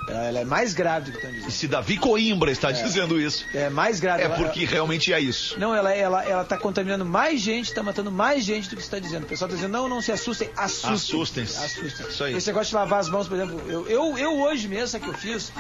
[0.09, 1.51] Ela, ela é mais grave do que estão dizendo.
[1.51, 4.23] Se Davi Coimbra está dizendo isso, É mais grave.
[4.23, 5.59] é Ela- porque realmente é isso.
[5.59, 9.01] Não, ela, ela, ela tá contaminando mais gente, tá matando mais gente do que está
[9.01, 9.25] dizendo.
[9.25, 10.93] O pessoal tá dizendo, não, não se assustem, assustem.
[10.95, 11.57] Assustem-se.
[11.65, 12.07] Assustem.
[12.09, 12.35] Isso aí.
[12.37, 15.09] Esse negócio de lavar as mãos, por exemplo, eu, eu, eu hoje mesmo, sabe o
[15.11, 15.53] que eu fiz?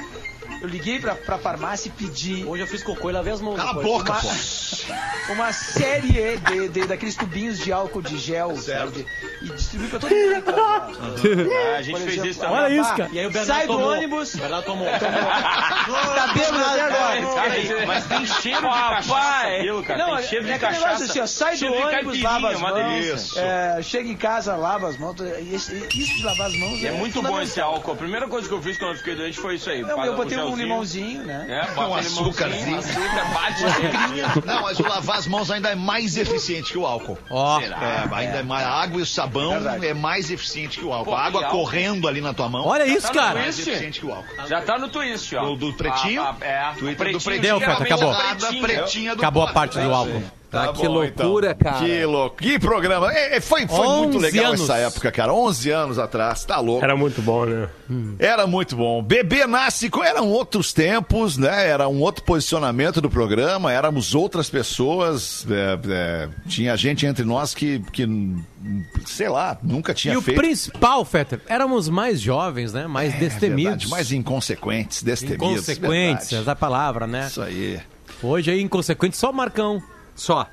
[0.62, 3.56] Eu liguei pra, pra farmácia e pedi Hoje eu fiz cocô e lavei as mãos.
[3.56, 5.32] Cala a boca, uma, pô.
[5.32, 9.06] uma série de, de- daqueles tubinhos de álcool de gel sabe?
[9.42, 10.44] e distribuí pra todo mundo.
[10.56, 12.56] Ah, a gente Por fez exemplo, isso também.
[12.56, 13.10] Olha isso, cara.
[13.12, 13.92] E aí o Bernardo Sai do tomou.
[13.92, 14.34] ônibus.
[14.34, 14.86] O Bernardo tomou.
[16.16, 17.86] Tá bêbado até agora.
[17.86, 19.98] Mas tem cheiro de cachaça aquilo, cara.
[20.06, 20.86] Não, tem cheiro é de aquele cachaça.
[20.86, 23.40] negócio assim, ó, sai do cheiro de ônibus, lava as uma mãos, delícia.
[23.40, 25.16] é, chega em casa, lava as mãos,
[25.52, 25.72] isso
[26.16, 27.92] de lavar as mãos E é muito bom esse álcool.
[27.92, 29.82] A primeira coisa que eu fiz quando eu fiquei doente foi isso aí.
[29.82, 30.14] Não, eu
[30.45, 31.46] um botei um limãozinho, né?
[31.48, 32.78] É, bota Um um açúcarzinho.
[32.78, 33.62] açúcar, bate.
[34.46, 37.18] Não, mas o lavar as mãos ainda é mais eficiente que o álcool.
[37.30, 37.66] Ó, É,
[38.12, 41.10] ainda é mais, a água e o sabão é mais eficiente que o álcool.
[41.12, 41.58] Pô, a água álcool?
[41.60, 43.38] correndo ali na tua mão olha isso, Tá cara.
[43.40, 44.46] é mais eficiente que o álcool.
[44.48, 45.44] Já tá no twist, ó.
[45.44, 46.22] Do- do pretinho?
[46.22, 46.72] Ah, ah, é.
[46.78, 47.42] Twitter pretinho, do pretinho.
[47.42, 48.12] Deu, Feta, geralmente acabou.
[48.14, 48.62] é pretinho.
[48.62, 50.22] pretinha do Acabou a parte do álcool.
[50.66, 51.72] Tá, que bom, loucura, então.
[51.72, 51.84] cara.
[51.86, 52.36] Que louco.
[52.36, 53.12] Que programa.
[53.12, 54.60] É, é, foi foi muito 11 legal anos.
[54.62, 55.32] essa época, cara.
[55.32, 56.44] 11 anos atrás.
[56.44, 56.84] Tá louco.
[56.84, 57.68] Era muito bom, né?
[58.18, 59.02] Era muito bom.
[59.02, 61.68] Bebê nasce, eram outros tempos, né?
[61.68, 65.46] Era um outro posicionamento do programa, éramos outras pessoas.
[65.50, 68.06] é, é, tinha gente entre nós que, que,
[69.04, 70.38] sei lá, nunca tinha E o feito.
[70.38, 72.86] principal, Fetter, éramos mais jovens, né?
[72.86, 73.62] Mais É destemidos.
[73.64, 75.46] verdade, mais inconsequentes, destemidos.
[75.48, 76.34] Inconsequentes, verdade.
[76.42, 77.26] essa é a palavra, né?
[77.28, 77.80] Isso aí.
[78.22, 79.82] Hoje aí, inconsequente, só o Marcão.
[80.16, 80.46] Só.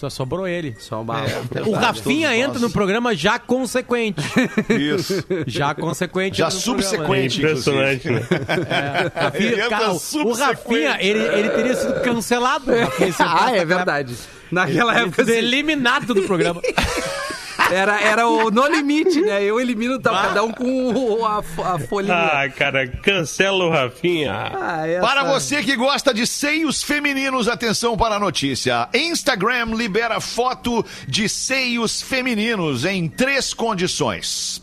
[0.00, 0.74] Só sobrou ele.
[0.78, 1.26] Só o barro.
[1.66, 2.62] O Rafinha todos entra nós.
[2.62, 4.20] no programa já consequente.
[4.68, 5.24] Isso.
[5.46, 6.38] Já consequente.
[6.38, 6.50] Já né?
[6.50, 8.20] subsequente, Impressionante, né?
[9.14, 10.32] Rafinha, Ele entra cara, o-.
[10.32, 12.72] Rafinha, ele, ele teria sido cancelado.
[12.74, 14.14] Rafinha, ah, é verdade.
[14.50, 16.60] Naquela Ele época, sido assim, eliminado do programa.
[17.72, 19.42] era, era o no limite, né?
[19.42, 22.14] Eu elimino tal, cada um com a, a folhinha.
[22.14, 24.32] Ah, cara, cancela o Rafinha.
[24.32, 28.88] Ah, essa- Para você que gosta de seios femininos, atenção para a notícia.
[28.94, 34.62] Instagram libera foto de seios femininos em três condições.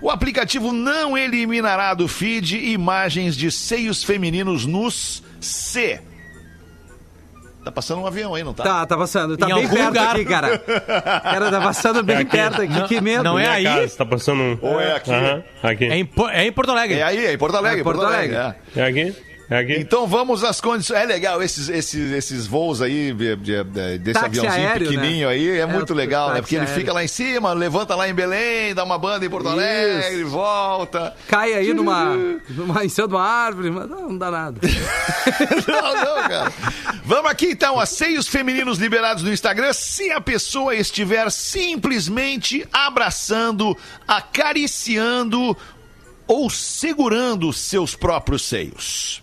[0.00, 6.00] O aplicativo não eliminará do feed imagens de seios femininos nus C.
[7.64, 8.64] Tá passando um avião aí, não tá?
[8.64, 9.36] Tá, tá passando.
[9.36, 10.16] Tá Em bem perto lugar.
[10.16, 10.58] aqui, cara.
[10.58, 12.30] Cara, tá passando bem É aqui.
[12.30, 12.72] perto aqui.
[12.72, 13.22] Não, que medo.
[13.22, 13.64] não é aí?
[13.64, 14.58] casa, tá passando um.
[14.60, 15.12] Ou é aqui?
[15.12, 15.84] Aham, aqui.
[15.84, 16.98] É em, é em Porto Alegre.
[16.98, 17.80] É aí, é em Porto Alegre.
[17.80, 18.36] É Porto Porto Alegre.
[18.36, 18.60] Alegre.
[18.76, 18.80] é.
[18.80, 19.16] É aqui?
[19.52, 19.74] É aqui?
[19.78, 20.98] Então vamos às condições.
[21.00, 25.28] É legal esses, esses, esses voos aí de- de- de- desse Táxi aviãozinho aéreo, pequenininho
[25.28, 25.34] né?
[25.34, 25.50] aí.
[25.50, 26.40] É, É, muito legal, né?
[26.40, 26.78] Porque ele aéreo.
[26.80, 29.54] fica lá em cima, levanta lá em Belém, dá uma banda em Porto Isso.
[29.54, 31.14] Alegre, volta.
[31.28, 32.14] Cai aí numa,
[32.48, 34.60] numa, em cima de uma árvore, mas não, não dá nada.
[35.66, 36.52] Não, não, cara.
[37.04, 39.72] Vamos aqui então, a seios femininos liberados no Instagram.
[39.72, 45.56] Se a pessoa estiver simplesmente abraçando, acariciando
[46.26, 49.22] ou segurando seus próprios seios.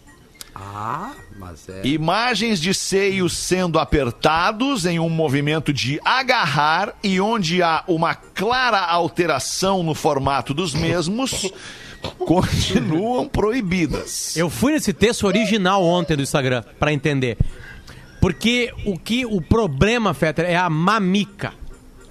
[0.53, 1.81] Ah, mas é.
[1.87, 8.79] Imagens de seios sendo apertados em um movimento de agarrar e onde há uma clara
[8.79, 11.51] alteração no formato dos mesmos
[12.19, 14.35] continuam proibidas.
[14.35, 17.37] Eu fui nesse texto original ontem do Instagram pra entender.
[18.19, 21.53] Porque o que o problema, Fetter, é a mamica.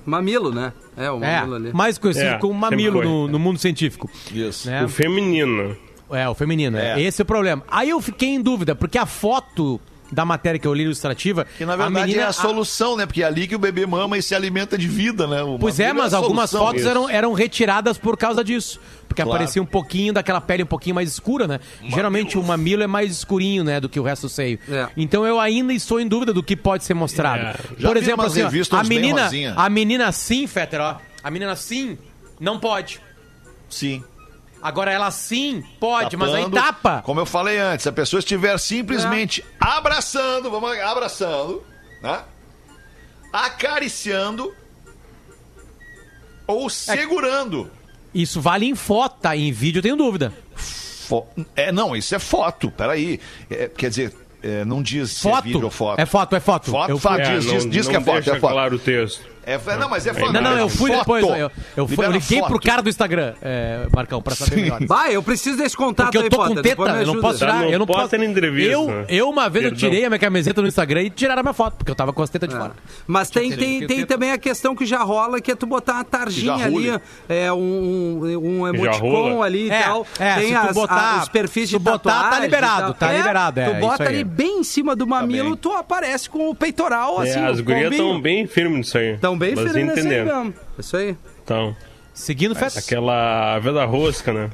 [0.07, 0.73] Mamilo, né?
[0.97, 1.73] É, o É, mamilo ali.
[1.75, 4.11] mais conhecido É, como mamilo no, no mundo científico.
[4.33, 4.69] Isso.
[4.71, 4.85] Né?
[4.85, 5.77] O feminino.
[6.11, 6.79] É, o feminino.
[6.79, 7.01] é.
[7.01, 7.03] É.
[7.03, 7.63] Esse é o problema.
[7.71, 11.47] Aí eu fiquei em dúvida, porque a foto da matéria que eu li ilustrativa.
[11.57, 13.07] Que na verdade a menina, é a solução, né?
[13.07, 15.43] Porque é ali que o bebê mama e se alimenta de vida, né?
[15.43, 18.81] O Pois é, mamilo mas algumas fotos eram, eram retiradas por causa disso.
[19.07, 19.37] Porque Claro.
[19.37, 21.61] aparecia um pouquinho daquela pele um pouquinho mais escura, né?
[21.89, 24.59] Geralmente o mamilo é mais escurinho, né, do que o resto do seio.
[24.69, 24.89] É.
[24.97, 27.43] Então eu ainda estou em dúvida do que pode ser mostrado.
[27.43, 27.55] É.
[27.79, 30.97] Já Por exemplo, assim, ó, a menina, a menina sim, Fetter, ó.
[31.23, 31.99] A menina sim
[32.41, 33.01] não pode.
[33.69, 34.03] Sim.
[34.61, 36.57] Agora ela sim pode, mas aí Tapando.
[36.57, 37.03] tapa.
[37.03, 41.63] Como eu falei antes, se a pessoa estiver simplesmente abraçando, vamos lá, abraçando,
[42.03, 42.21] né?
[43.33, 44.53] Acariciando
[46.47, 47.71] ou segurando.
[48.15, 49.37] Isso vale em foto, tá?
[49.37, 50.33] Em vídeo eu tenho dúvida.
[50.57, 53.21] Fo- É, não, isso é foto, peraí.
[53.51, 55.39] É, quer dizer, é, não diz se Foto.
[55.39, 55.99] é vídeo ou foto.
[56.01, 56.71] É foto, é foto.
[56.71, 58.53] Foto, Eu fui- diz, diz, diz que é não foto, deixa é foto.
[58.53, 59.25] claro o texto.
[59.49, 60.33] É, não, mas é foto.
[60.33, 60.99] Não, não, eu fui Foto.
[61.01, 61.25] depois.
[61.27, 62.67] Eu, eu, fui- eu liguei pro foto.
[62.67, 64.79] cara do Instagram, é, Marcão, pra saber melhor.
[64.87, 67.61] Vai, eu preciso desse contato Porque eu aí, tô com teta, eu não posso tirar.
[67.61, 68.01] Tá eu não posso.
[68.03, 69.05] Potter entrevista, Eu, né?
[69.09, 69.89] eu uma vez eu Perdão.
[69.91, 72.23] tirei a minha camiseta no Instagram e tiraram a minha foto, porque eu tava com
[72.23, 72.73] as tetas de fora.
[73.07, 75.55] Mas tem, eu tem, ter- tem ter- também a questão que já rola, que é
[75.55, 76.91] tu botar uma tarjinha ali,
[77.29, 80.07] é, um, um, emoticon ali e É, tal.
[80.19, 83.61] é, tem se tu as- botar- a- os perfis de botar, tá liberado, tá liberado,
[83.61, 85.57] é, Tu bota ali bem em cima do mamilo, bem.
[85.57, 89.17] tu aparece com o peitoral, É, assim, as gurias estão bem firmes nisso aí.
[89.39, 90.27] Bem Elas firmes assim entendendo.
[90.35, 90.55] mesmo.
[90.79, 91.17] Isso aí.
[91.45, 91.77] Então,
[92.19, 92.81] Seguindo, Feta.
[92.81, 94.51] Aquela veda rosca, né?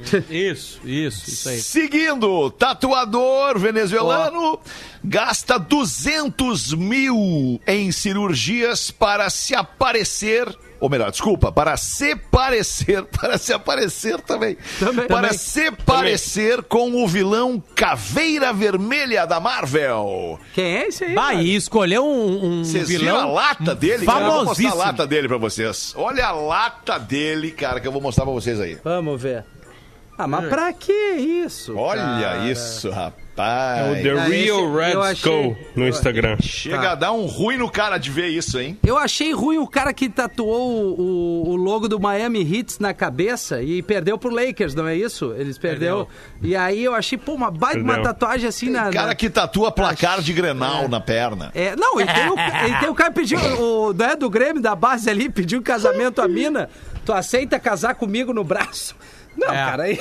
[0.30, 1.58] Isso, isso, isso aí.
[1.60, 4.58] Seguindo, tatuador venezuelano
[5.04, 10.46] gasta 200 mil em cirurgias para se aparecer.
[10.80, 14.56] Ou melhor, desculpa, para se parecer, para se aparecer também.
[14.78, 15.06] Também.
[15.06, 15.38] para Também.
[15.38, 20.40] se parecer com o vilão Caveira Vermelha da Marvel.
[20.54, 21.14] Quem é esse aí?
[21.14, 21.42] Bah, cara?
[21.42, 24.06] e escolheu um, um Vocês viram a vilão lata dele?
[24.06, 25.92] Cara, eu vou mostrar a lata dele pra vocês.
[25.96, 28.78] Olha a lata dele, cara, que eu vou mostrar pra vocês aí.
[28.82, 29.44] Vamos ver.
[30.16, 31.76] Ah, mas pra que isso?
[31.76, 32.50] Olha cara?
[32.50, 33.19] isso, rapaz.
[33.42, 36.36] É o The Ah, Real Red achei- Skull no eu- Instagram.
[36.40, 38.78] Chega a dar um ruim no cara de ver isso, hein?
[38.84, 42.92] Eu achei ruim o cara que tatuou o, o- o logo do Miami Heat na
[42.94, 45.34] cabeça e perdeu pro Lakers, não é isso?
[45.36, 46.06] Eles perdeu.
[46.42, 48.04] E aí eu achei, pô, uma baita uma Perdeu.
[48.12, 48.90] tatuagem assim na.
[48.90, 51.50] Cara na- que tatua placar de Grenal na perna.
[51.54, 52.34] É, não, ele tem, o,
[52.66, 56.20] ele tem o cara que pediu, o né, do Grêmio, da base ali, pediu casamento
[56.20, 56.68] à mina.
[57.04, 58.94] Tu aceita casar comigo no braço?
[59.36, 59.56] Não, É.
[59.56, 59.98] cara, aí.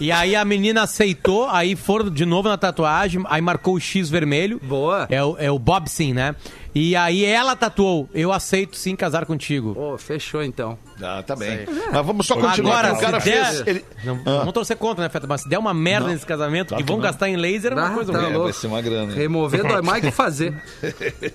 [0.00, 4.10] E aí a menina aceitou, aí foram de novo na tatuagem, aí marcou o X
[4.10, 4.58] vermelho.
[4.62, 5.06] Boa.
[5.08, 6.34] É o, é o Bob Sim, né?
[6.74, 9.74] E aí ela tatuou, eu aceito sim casar contigo.
[9.74, 10.76] Pô, fechou então.
[11.00, 11.60] Ah, tá bem.
[11.92, 12.84] Mas vamos só continuar.
[12.84, 13.66] Agora, o cara se der, fez.
[13.66, 13.84] Ele...
[14.04, 14.38] Não, Ah.
[14.38, 15.26] Vamos torcer contra, né, Feta?
[15.28, 17.04] Mas se der uma merda nesse casamento, Claro que que vão não.
[17.08, 18.32] gastar em laser, é uma Ah, coisa tá ruim.
[18.32, 18.44] louco.
[18.44, 19.12] vai ser uma grana.
[19.12, 19.18] hein?
[19.18, 20.52] Remover dói mais que fazer.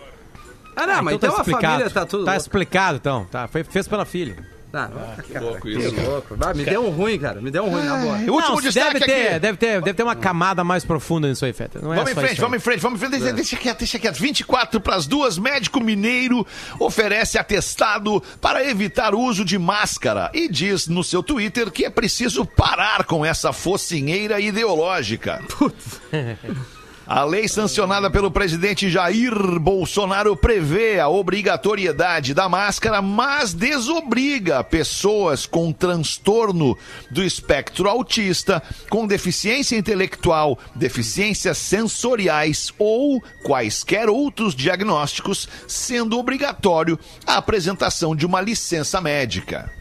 [0.76, 2.24] Ah, não, mas então, a família tá tudo...
[2.24, 2.42] Tá louco.
[2.44, 3.26] explicado, então.
[3.32, 4.36] Tá, foi, fez pela filha.
[4.76, 6.02] Tá, cara, louco que isso.
[6.02, 6.36] louco.
[6.42, 7.40] Ah, me deu um ruim, cara.
[7.40, 8.18] Me deu um ruim, na boa.
[8.18, 9.40] O último Não, destaque deve ter, aqui.
[9.40, 11.80] deve, ter, deve ter uma camada mais profunda nisso aí, Feta.
[11.82, 13.22] Não é Vamos em frente, vamos em frente, vamos em frente.
[13.22, 14.20] Deixa, deixa quieto, deixa quieto.
[14.20, 16.46] 24 para as duas, médico mineiro
[16.80, 21.90] oferece atestado para evitar o uso de máscara e diz no seu Twitter que é
[21.90, 25.42] preciso parar com essa focinheira ideológica.
[27.08, 35.46] A lei sancionada pelo presidente Jair Bolsonaro prevê a obrigatoriedade da máscara, mas desobriga pessoas
[35.46, 36.76] com transtorno
[37.12, 47.38] do espectro autista, com deficiência intelectual, deficiências sensoriais ou quaisquer outros diagnósticos, sendo obrigatório a
[47.38, 49.72] apresentação de uma licença médica.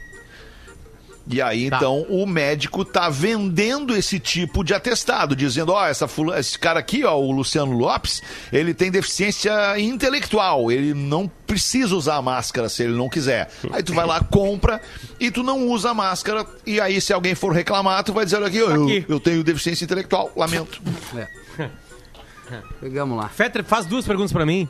[1.26, 1.76] E aí, Tá.
[1.78, 6.78] então, o médico tá vendendo esse tipo de atestado, dizendo, ó, essa fula- esse cara
[6.80, 12.68] aqui, ó, o Luciano Lopes, ele tem deficiência intelectual, ele não precisa usar a máscara
[12.68, 13.50] se ele não quiser.
[13.72, 14.82] Aí tu vai lá, compra
[15.18, 18.36] e tu não usa a máscara, e aí se alguém for reclamar, tu vai dizer,
[18.36, 19.04] olha aqui, ó, eu, Aqui.
[19.08, 20.82] eu tenho deficiência intelectual, lamento.
[21.16, 21.28] É.
[22.80, 23.28] Pegamos lá.
[23.30, 24.68] Fetter, faz duas perguntas pra mim.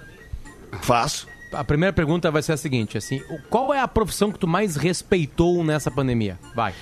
[0.82, 1.26] Faço.
[1.56, 4.76] A primeira pergunta vai ser a seguinte, assim, qual é a profissão que tu mais
[4.76, 6.38] respeitou nessa pandemia?
[6.54, 6.74] Vai.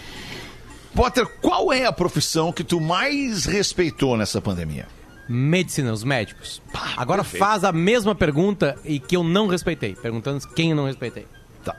[0.94, 4.86] Potter, qual é a profissão que tu mais respeitou nessa pandemia?
[5.28, 6.60] Medicina, os médicos.
[6.96, 7.42] Agora perfeito.
[7.42, 11.26] faz a mesma pergunta e que eu não respeitei, perguntando quem eu não respeitei.
[11.64, 11.74] Tá.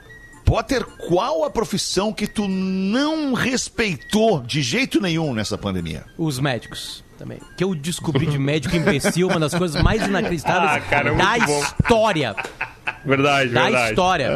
[0.45, 6.05] Potter, qual a profissão que tu não respeitou de jeito nenhum nessa pandemia?
[6.17, 7.39] Os médicos também.
[7.57, 11.45] Que eu descobri de médico imbecil, uma das coisas mais inacreditáveis Ah, cara, é da
[11.45, 11.59] bom.
[11.61, 12.35] história.
[13.05, 13.89] Verdade, Da verdade.
[13.89, 14.27] história.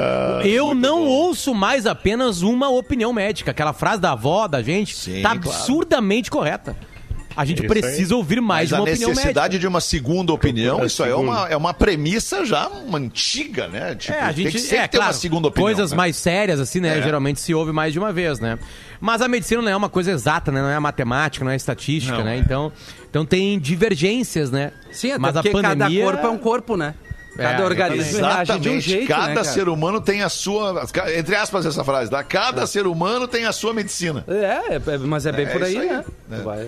[0.44, 3.52] eu não ouço mais apenas uma opinião médica.
[3.52, 5.50] Aquela frase da avó da gente Sim, tá claro.
[5.50, 6.76] absurdamente correta.
[7.38, 7.82] A gente Isso aí.
[7.82, 9.60] precisa ouvir mais Mas a uma opinião necessidade médica.
[9.60, 13.94] de uma segunda opinião, isso aí é uma, é uma premissa já antiga, né?
[13.94, 15.68] Tipo, É, a tem gente que sempre é, ter claro, uma segunda opinião.
[15.68, 15.98] Coisas né?
[15.98, 16.98] mais sérias, assim, né?
[16.98, 17.02] É.
[17.02, 18.58] Geralmente se ouve mais de uma vez, né?
[19.00, 20.62] Mas a medicina não é uma coisa exata, né?
[20.62, 22.38] Não é matemática, não é estatística, Não, né?
[22.38, 22.40] é.
[22.40, 22.72] Então,
[23.08, 24.72] então tem divergências, né?
[24.92, 25.62] Sim, até Mas a pandemia...
[25.62, 26.96] cada corpo é um corpo, né?
[27.38, 28.90] Cada É, organismo reage de um Exatamente.
[28.90, 30.86] jeito, Cada né, ser humano tem a sua.
[31.16, 32.24] Entre aspas, essa frase, tá?
[32.24, 34.24] Cada ser humano tem a sua medicina.
[34.28, 35.88] É, é, é, mas é bem É por aí, aí.
[35.88, 36.06] né?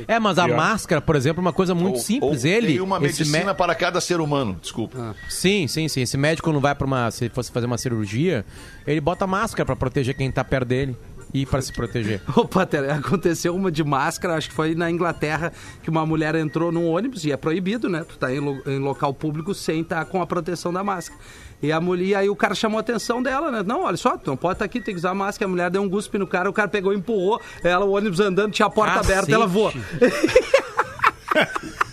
[0.07, 0.15] É.
[0.15, 0.55] É, mas a Pior.
[0.57, 2.43] máscara, por exemplo, é uma coisa muito Ou- simples.
[2.43, 2.67] ou Ele.
[2.67, 5.15] Tem uma medicina mé- para cada ser humano, desculpa.
[5.27, 6.01] Sim, sim, sim.
[6.01, 7.09] Esse médico não vai pra uma.
[7.11, 8.45] Se fosse fazer uma cirurgia,
[8.85, 10.95] ele bota máscara pra proteger quem tá perto dele
[11.33, 12.21] e pra se proteger.
[12.35, 15.51] Opa, aconteceu uma de máscara, acho que foi na Inglaterra,
[15.83, 18.03] que uma mulher entrou num ônibus, e é proibido, né?
[18.07, 21.19] Tu tá em, lo- em local público sem estar com a proteção da máscara.
[21.61, 23.61] E a mulher, aí o cara chamou a atenção dela, né?
[23.65, 25.45] Não, olha só, tu não pode estar aqui, tem que usar máscara.
[25.47, 27.41] A mulher deu um guspe no cara, o cara pegou e empurrou.
[27.63, 29.71] Ela, o ônibus andando, tinha a porta aberta, ela voou.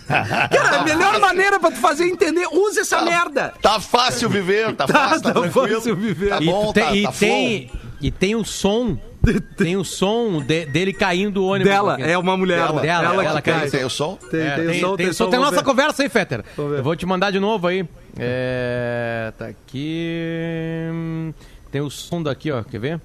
[0.07, 3.53] Cara, a melhor maneira pra tu fazer é entender, usa essa merda.
[3.61, 5.75] Tá fácil viver, tá, Tá, fácil, tá, tá tranquilo.
[5.75, 6.29] fácil viver.
[6.29, 8.97] Tá E bom, tem, tá, e, tá tem, e tem o som.
[9.57, 11.69] Tem o som de- dele caindo do ônibus.
[11.73, 12.03] Dela, aqui.
[12.03, 12.59] é uma mulher.
[12.65, 13.69] Dela, dela, ela ela que cai.
[13.69, 14.15] Tem o som?
[14.15, 15.63] Tem, É, tem, tem, o som, tem, tem som, som, tem nossa ver.
[15.63, 16.45] conversa aí, Fetter.
[16.57, 17.85] Eu vou te mandar de novo aí.
[18.17, 21.33] É, tá aqui.
[21.71, 22.63] Tem o som daqui, ó.
[22.63, 23.01] Quer ver?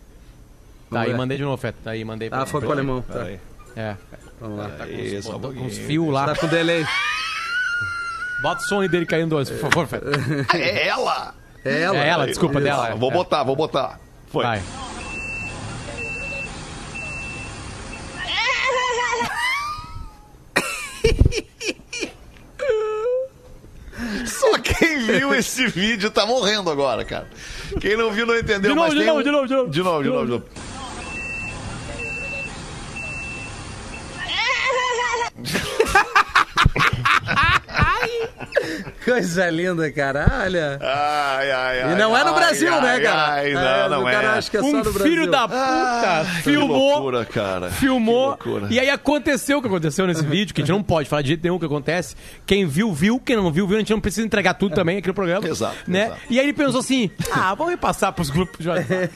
[0.90, 1.81] Tá aí, mandei de novo, Fetter.
[1.83, 2.28] Tá aí, mandei.
[2.31, 3.02] Ah, foi pro alemão.
[3.02, 3.26] Tá.
[3.74, 3.96] É,
[4.40, 4.70] Vamos lá.
[4.81, 5.64] Aí, só um com pouquinho.
[5.66, 6.26] uns fios lá.
[6.26, 6.85] Tá com delay.
[8.42, 10.11] Bota o som aí dele caindo do ônibus, por favor, Fetter.
[10.55, 11.35] É ela!
[11.64, 11.96] É ela.
[11.96, 12.64] É ela, desculpa, Isso.
[12.64, 12.94] dela.
[12.94, 13.14] Vou É.
[13.14, 13.98] botar, vou botar.
[14.33, 14.45] Foi.
[14.45, 14.62] Vai.
[24.27, 27.27] Só quem viu esse vídeo tá morrendo agora, cara.
[27.81, 29.55] Quem não viu não entendeu, De novo, mas de tem novo, um- de novo, de
[29.55, 29.71] novo.
[29.71, 30.45] De novo, de novo, de novo.
[39.05, 40.27] Coisa linda, cara.
[40.44, 40.79] Olha.
[40.81, 41.92] Ai, ai, ai.
[41.92, 43.33] E não é no Brasil, ai, né, cara?
[43.33, 44.12] Ai, É, não, não é.
[44.12, 45.03] cara acha que é só Um no Brasil.
[45.03, 46.92] filho da puta Que filmou.
[46.94, 47.70] loucura, cara.
[47.70, 48.37] Filmou.
[48.37, 48.72] Que loucura.
[48.72, 51.29] E aí aconteceu o que aconteceu nesse vídeo, que a gente não pode falar de
[51.29, 52.14] jeito nenhum o que acontece.
[52.46, 53.18] Quem viu, viu.
[53.20, 53.77] Quem não viu, viu.
[53.77, 55.46] A gente não precisa entregar tudo também aqui no programa.
[55.46, 56.07] Exato, Né?
[56.07, 56.20] exato.
[56.31, 59.11] E aí ele pensou assim: ah, vamos repassar pros grupos de WhatsApp.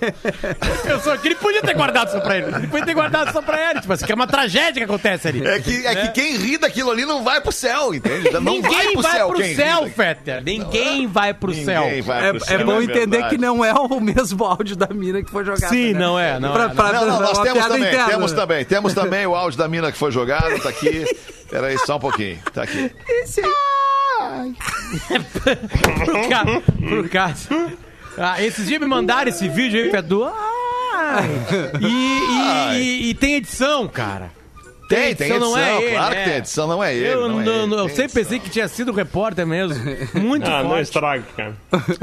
[0.83, 2.55] Pensou que ele podia ter guardado só pra ele.
[2.55, 3.81] Ele podia ter guardado só pra ele.
[3.81, 5.47] Tipo assim, que é uma tragédia que acontece ali.
[5.47, 8.31] É que, é que quem ri daquilo ali não vai pro céu, entende?
[8.31, 9.87] Não Ninguém vai pro céu, ri céu.
[9.89, 10.43] Fetter.
[10.43, 11.85] Ninguém vai pro céu.
[12.05, 13.35] Vai É, pro é céu, bom entender verdade.
[13.35, 15.69] que não é o mesmo áudio da mina que foi jogada.
[15.69, 15.99] Sim, né?
[16.01, 16.69] não é, não Pra- é.
[16.69, 18.09] pra- Não, não, pra- nós temos também, interna.
[18.09, 18.65] temos também.
[18.65, 21.05] Temos também o áudio da mina que foi jogado, tá aqui.
[21.51, 22.39] Peraí, só um pouquinho.
[22.53, 22.91] Tá aqui.
[26.05, 26.45] pro, ca...
[26.89, 27.49] pro caso.
[28.19, 30.25] Ah, esses dias me mandaram esse vídeo aí, Fedu.
[30.25, 31.29] Ai.
[31.81, 34.31] E, e- e- e tem edição, cara.
[34.89, 36.19] Tem, tem edição, não é ele, claro é.
[36.23, 37.09] que tem edição, não é ele.
[37.09, 38.23] Eu, não é não- ele, não- eu sempre edição.
[38.23, 39.77] pensei que tinha sido repórter mesmo.
[40.15, 40.83] Muito Ah, não forte.
[40.85, 41.57] estraga, cara.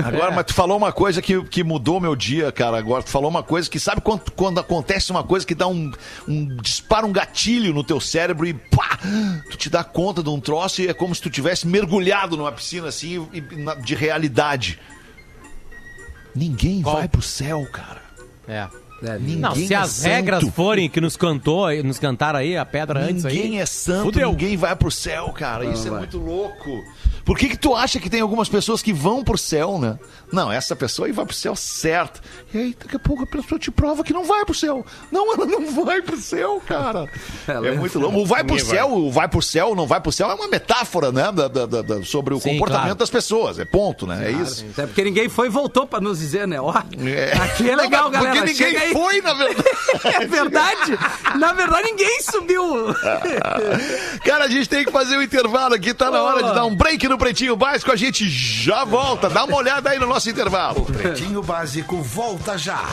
[0.03, 2.77] Agora, mas tu falou uma coisa que, que mudou meu dia, cara.
[2.77, 5.91] Agora, tu falou uma coisa que sabe quando, quando acontece uma coisa que dá um,
[6.27, 6.57] um.
[6.57, 8.99] dispara um gatilho no teu cérebro e pá!
[9.49, 12.51] Tu te dá conta de um troço e é como se tu tivesse mergulhado numa
[12.51, 14.79] piscina assim e- e na- de realidade.
[16.35, 16.95] Ninguém Qual?
[16.97, 18.01] vai pro céu, cara.
[18.47, 18.67] É.
[19.01, 20.07] Ninguém Não, se é as santo.
[20.09, 23.35] regras forem que nos cantou, nos cantaram aí a pedra antes aí.
[23.35, 24.29] Ninguém é santo, fudeu.
[24.29, 25.65] ninguém vai pro céu, cara.
[25.65, 26.69] Isso é muito louco.
[27.25, 29.97] Por que que tu acha que tem algumas pessoas que vão pro céu, né?
[30.31, 32.21] Não, essa pessoa aí vai pro céu certo.
[32.53, 34.85] E aí, daqui a pouco a pessoa te prova que não vai pro céu.
[35.11, 37.07] Não, ela não vai pro céu, cara.
[37.47, 38.17] Ela É é- muito louco.
[38.19, 41.11] O vai pro céu, o vai pro céu, não vai pro céu é uma metáfora,
[41.11, 41.31] né?
[41.31, 42.99] da- da- da- sobre o Sim, comportamento claro.
[42.99, 43.57] das pessoas.
[43.57, 44.27] É ponto, né?
[44.27, 44.65] É isso.
[44.73, 46.59] Até porque ninguém foi e voltou pra nos dizer, né?
[46.59, 46.73] Ó,
[47.05, 47.31] É.
[47.37, 48.35] aqui é legal, Não, galera.
[48.35, 48.91] Porque ninguém aí.
[48.93, 49.63] foi, na verdade.
[50.03, 50.99] É verdade.
[51.39, 52.63] Na verdade, ninguém subiu.
[54.25, 55.93] Cara, a gente tem que fazer o intervalo aqui.
[55.93, 57.91] Tá na hora de dar um break no Pretinho Básico.
[57.91, 59.29] A gente já volta.
[59.29, 60.85] Dá uma olhada aí no nosso intervalo.
[60.85, 62.83] Pretinho Básico volta já.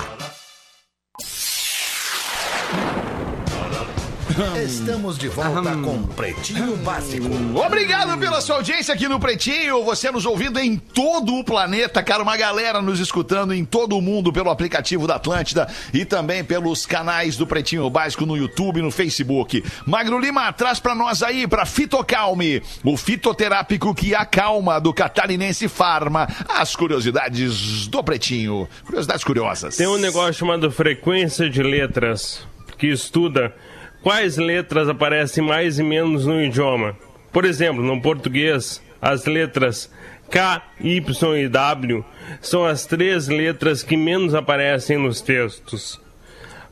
[4.65, 7.27] Estamos de volta com Pretinho Básico.
[7.55, 9.83] Obrigado pela sua audiência aqui no Pretinho.
[9.85, 12.23] Você nos ouvindo em todo o planeta, cara.
[12.23, 16.87] Uma galera nos escutando em todo o mundo pelo aplicativo da Atlântida e também pelos
[16.87, 19.65] canais do Pretinho Básico no YouTube e no Facebook.
[19.85, 26.29] Magro Lima, traz pra nós aí, pra Fitocalme, o fitoterápico que acalma do Catarinense Farma.
[26.49, 28.69] As curiosidades do Pretinho.
[28.85, 29.77] Curiosidades curiosas.
[29.77, 32.47] Tem um negócio chamado frequência de letras,
[32.79, 33.53] que estuda
[34.03, 36.97] quais letras aparecem mais e menos no idioma.
[37.33, 39.91] Por exemplo, no português, as letras
[40.31, 42.05] K, Y e W
[42.41, 46.01] são as três letras que menos aparecem nos textos.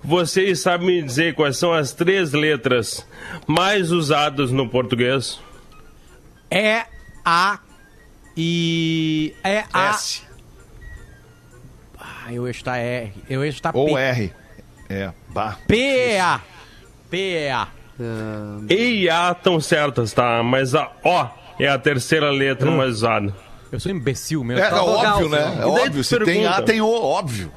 [0.02, 3.06] Vocês sabem me dizer quais são as três letras
[3.46, 5.40] mais usadas no português?
[6.50, 6.84] É
[7.24, 7.58] A
[8.36, 9.34] e.
[9.42, 9.90] É A.
[9.90, 10.22] S
[11.98, 13.12] Ah, eu estar R.
[13.28, 14.00] Eu ia estar ou P.
[14.00, 14.32] R.
[14.88, 15.58] É, bah.
[17.10, 17.66] P-E-A.
[17.66, 18.74] P-E-A.
[18.74, 20.42] E e A estão certas, tá?
[20.42, 21.26] Mas a O
[21.62, 23.34] é a terceira letra mais usada.
[23.70, 24.62] Eu sou imbecil mesmo.
[24.62, 25.58] É, é óbvio, né?
[25.60, 26.04] É óbvio.
[26.04, 26.50] Se tem pergunta.
[26.50, 27.52] A, tem O, óbvio.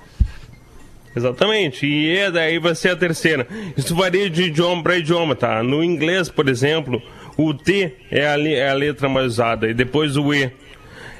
[1.15, 3.47] Exatamente, e E daí vai ser a terceira.
[3.75, 5.61] Isso varia de idioma para idioma, tá?
[5.61, 7.01] No inglês, por exemplo,
[7.37, 10.51] o T é a, é a letra mais usada, e depois o E.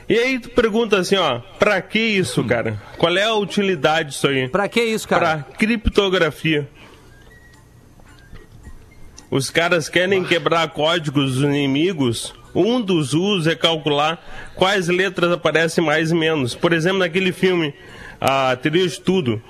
[0.09, 2.81] E aí tu pergunta assim, ó, pra que isso, cara?
[2.97, 4.49] Qual é a utilidade disso aí?
[4.49, 5.45] Pra que isso, cara?
[5.45, 6.67] Pra criptografia.
[9.31, 14.21] Os caras querem quebrar códigos dos inimigos, um dos usos é calcular
[14.55, 16.53] quais letras aparecem mais e menos.
[16.53, 17.73] Por exemplo, naquele filme,
[18.19, 19.41] a Teoria de Tudo.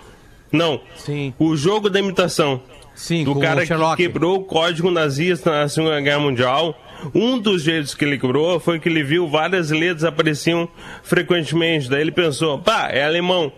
[0.51, 1.34] Não, Sim.
[1.39, 2.61] o jogo da imitação.
[2.93, 6.79] Sim, do cara que quebrou o código nazista na Segunda Guerra Mundial.
[7.15, 10.69] Um dos jeitos que ele quebrou foi que ele viu várias letras apareciam
[11.01, 11.89] frequentemente.
[11.89, 13.51] Daí ele pensou, pá, é alemão.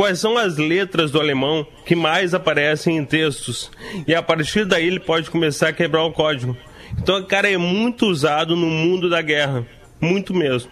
[0.00, 3.70] Quais são as letras do alemão que mais aparecem em textos?
[4.06, 6.56] E a partir daí ele pode começar a quebrar o código.
[6.98, 9.66] Então, cara, é muito usado no mundo da guerra.
[10.00, 10.70] Muito mesmo.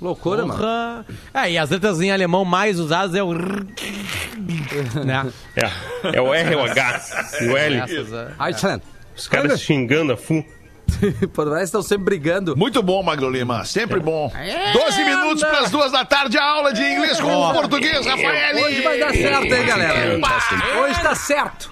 [0.00, 0.58] Loucura, mano.
[0.58, 1.06] Porra.
[1.32, 3.32] É, e as letras em alemão mais usadas é o.
[3.32, 3.64] R.
[5.06, 5.32] né?
[5.54, 7.00] É, é o R, o H
[7.40, 7.76] e o L.
[7.76, 8.80] Essas, é.
[9.16, 10.44] Os caras xingando a fu.
[11.32, 12.56] Por mais estão sempre brigando.
[12.56, 13.64] Muito bom, Magro Lima.
[13.64, 14.32] Sempre bom.
[14.72, 18.64] 12 minutos para as duas da tarde, a aula de inglês com o português, Rafael.
[18.64, 20.20] Hoje vai dar certo, hein, galera?
[20.80, 21.70] Hoje tá certo.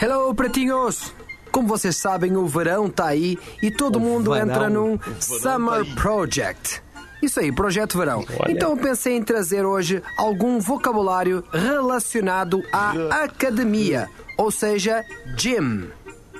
[0.00, 1.12] Hello, pretinhos!
[1.52, 4.48] Como vocês sabem, o verão tá aí e todo mundo verão.
[4.48, 6.80] entra num Summer Project.
[7.22, 8.24] Isso aí, projeto verão.
[8.48, 12.92] Então eu pensei em trazer hoje algum vocabulário relacionado à
[13.24, 15.04] academia, ou seja,
[15.36, 15.88] gym.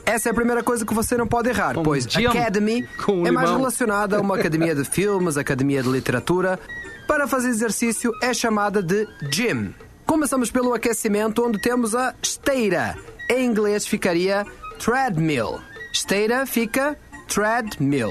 [0.05, 2.89] Essa é a primeira coisa que você não pode errar, pois gym academy
[3.27, 3.59] é mais limão.
[3.59, 6.59] relacionada a uma academia de filmes, academia de literatura.
[7.07, 9.75] Para fazer exercício é chamada de gym.
[10.07, 12.97] Começamos pelo aquecimento, onde temos a esteira.
[13.29, 14.45] Em inglês ficaria
[14.79, 15.61] treadmill.
[15.93, 16.97] Esteira fica
[17.29, 18.11] treadmill.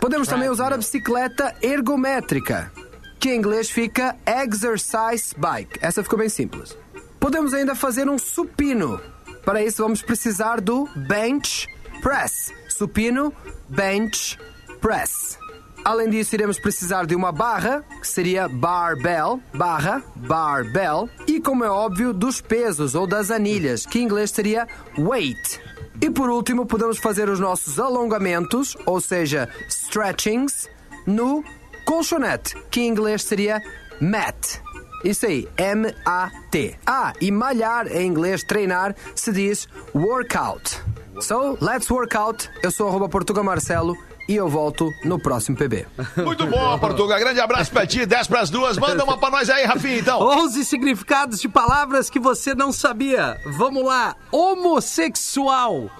[0.00, 2.72] Podemos também usar a bicicleta ergométrica,
[3.20, 5.78] que em inglês fica exercise bike.
[5.80, 6.76] Essa ficou bem simples.
[7.20, 9.00] Podemos ainda fazer um supino.
[9.46, 11.68] Para isso vamos precisar do bench
[12.02, 12.52] press.
[12.68, 13.32] Supino,
[13.68, 14.36] bench
[14.80, 15.38] press.
[15.84, 21.70] Além disso, iremos precisar de uma barra, que seria barbell, barra, barbell, e como é
[21.70, 24.66] óbvio, dos pesos ou das anilhas, que em inglês seria
[24.98, 25.60] weight.
[26.02, 30.68] E por último, podemos fazer os nossos alongamentos, ou seja, stretchings,
[31.06, 31.44] no
[31.84, 33.62] colchonete, que em inglês seria
[34.00, 34.60] mat.
[35.04, 36.78] Isso aí, M-A-T.
[36.86, 40.80] Ah, e malhar em inglês, treinar, se diz workout.
[41.20, 42.50] So, let's work out.
[42.62, 43.96] Eu sou arroba Portuga Marcelo
[44.28, 45.86] e eu volto no próximo PB.
[46.16, 47.18] Muito bom, Portuga.
[47.18, 48.04] Grande abraço pra ti.
[48.04, 48.76] 10 pras duas.
[48.76, 50.20] Manda uma pra nós aí, Rafinha, então.
[50.20, 53.40] 11 significados de palavras que você não sabia.
[53.46, 54.16] Vamos lá.
[54.30, 55.90] Homossexual.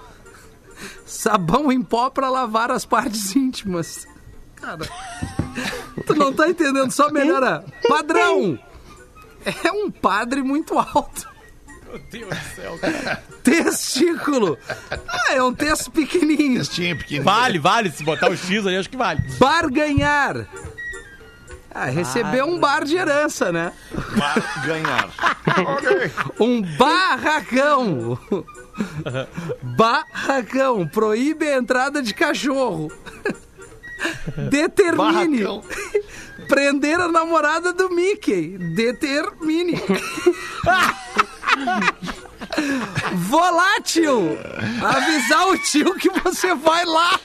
[1.05, 4.05] Sabão em pó pra lavar as partes íntimas.
[4.55, 4.87] Cara,
[6.05, 7.63] tu não tá entendendo, só melhora.
[7.87, 8.59] Padrão.
[9.63, 11.27] É um padre muito alto.
[11.85, 13.23] Meu Deus do céu, cara.
[13.43, 14.57] Testículo.
[15.07, 16.57] Ah, é um texto pequenininho.
[16.57, 17.23] Textinho pequenininho.
[17.23, 17.91] Vale, vale.
[17.91, 19.21] Se botar o X aí, acho que vale.
[19.39, 20.45] Barganhar.
[21.73, 23.71] Ah, recebeu um bar de herança, né?
[23.91, 25.09] Vai ganhar.
[26.39, 28.17] Um barracão.
[29.61, 30.87] Barracão.
[30.87, 32.91] Proíbe a entrada de cachorro.
[34.49, 35.43] Determine.
[35.43, 35.63] Barracão.
[36.47, 38.57] Prender a namorada do Mickey.
[38.57, 39.81] Determine.
[43.13, 44.37] Volátil.
[44.83, 47.19] Avisar o tio que você vai lá.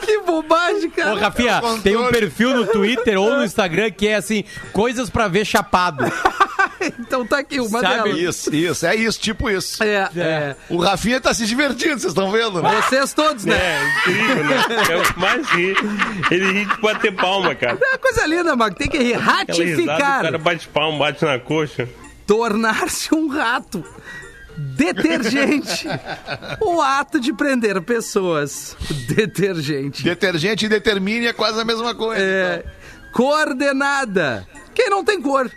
[0.00, 1.20] Que bobagem, Ô, cara.
[1.20, 5.44] Rafinha, tem um perfil no Twitter ou no Instagram que é assim, coisas pra ver
[5.44, 6.04] chapado.
[6.98, 8.18] Então tá aqui uma Sabe delas.
[8.18, 8.86] Isso, isso.
[8.86, 9.82] É isso, tipo isso.
[9.82, 10.56] É, é.
[10.68, 12.82] O Rafinha tá se divertindo, vocês estão vendo, né?
[12.82, 13.56] Vocês todos, né?
[13.56, 14.64] É incrível, né?
[14.90, 15.74] É o que mais ri.
[16.30, 17.78] Ele ri de bater palma, cara.
[17.80, 18.76] É uma coisa linda, Marco.
[18.76, 19.16] Tem que rir.
[19.16, 20.22] Risada, o Ratificar.
[20.22, 21.88] cara bate palma, bate na coxa.
[22.26, 23.84] Tornar-se um rato.
[24.56, 25.86] Detergente.
[26.60, 28.76] o ato de prender pessoas.
[29.08, 30.02] Detergente.
[30.04, 32.22] Detergente e determine é quase a mesma coisa.
[32.22, 32.64] É,
[33.12, 34.46] coordenada.
[34.74, 35.50] Quem não tem cor?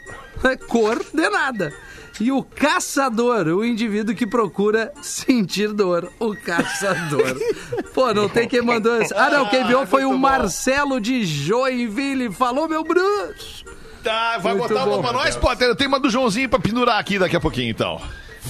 [0.50, 1.74] É coordenada.
[2.20, 6.12] E o caçador, o indivíduo que procura sentir dor.
[6.20, 7.38] O caçador.
[7.94, 9.14] Pô, não tem quem mandou isso.
[9.16, 12.32] Ah, não, quem enviou foi o Marcelo de Joinville.
[12.32, 13.66] Falou, meu bruxo.
[14.04, 15.68] Tá, vai Muito botar uma bom, pra nós, Potter?
[15.68, 18.02] Eu tenho uma do Joãozinho pra pendurar aqui daqui a pouquinho, então.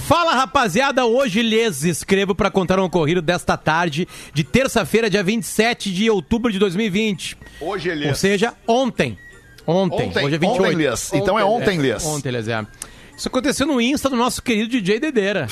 [0.06, 5.92] Fala rapaziada, hoje lhes escrevo pra contar um ocorrido desta tarde de terça-feira, dia 27
[5.92, 7.36] de outubro de 2020.
[7.60, 9.18] Hoje ele Ou seja, ontem.
[9.70, 10.08] Ontem.
[10.08, 10.62] Ontem, hoje é 28.
[10.64, 11.12] ontem, Lias.
[11.12, 12.04] Então é ontem, Lias.
[12.06, 12.66] Ontem, Lias, é.
[13.14, 15.46] Isso aconteceu no Insta do nosso querido DJ Dedeira.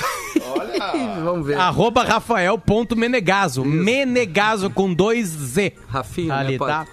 [1.23, 1.59] Vamos ver.
[1.59, 3.65] Arroba rafael.menegaso.
[3.65, 5.75] Menegaso com dois Z.
[5.89, 6.87] Rafinha, Ali, né, tá?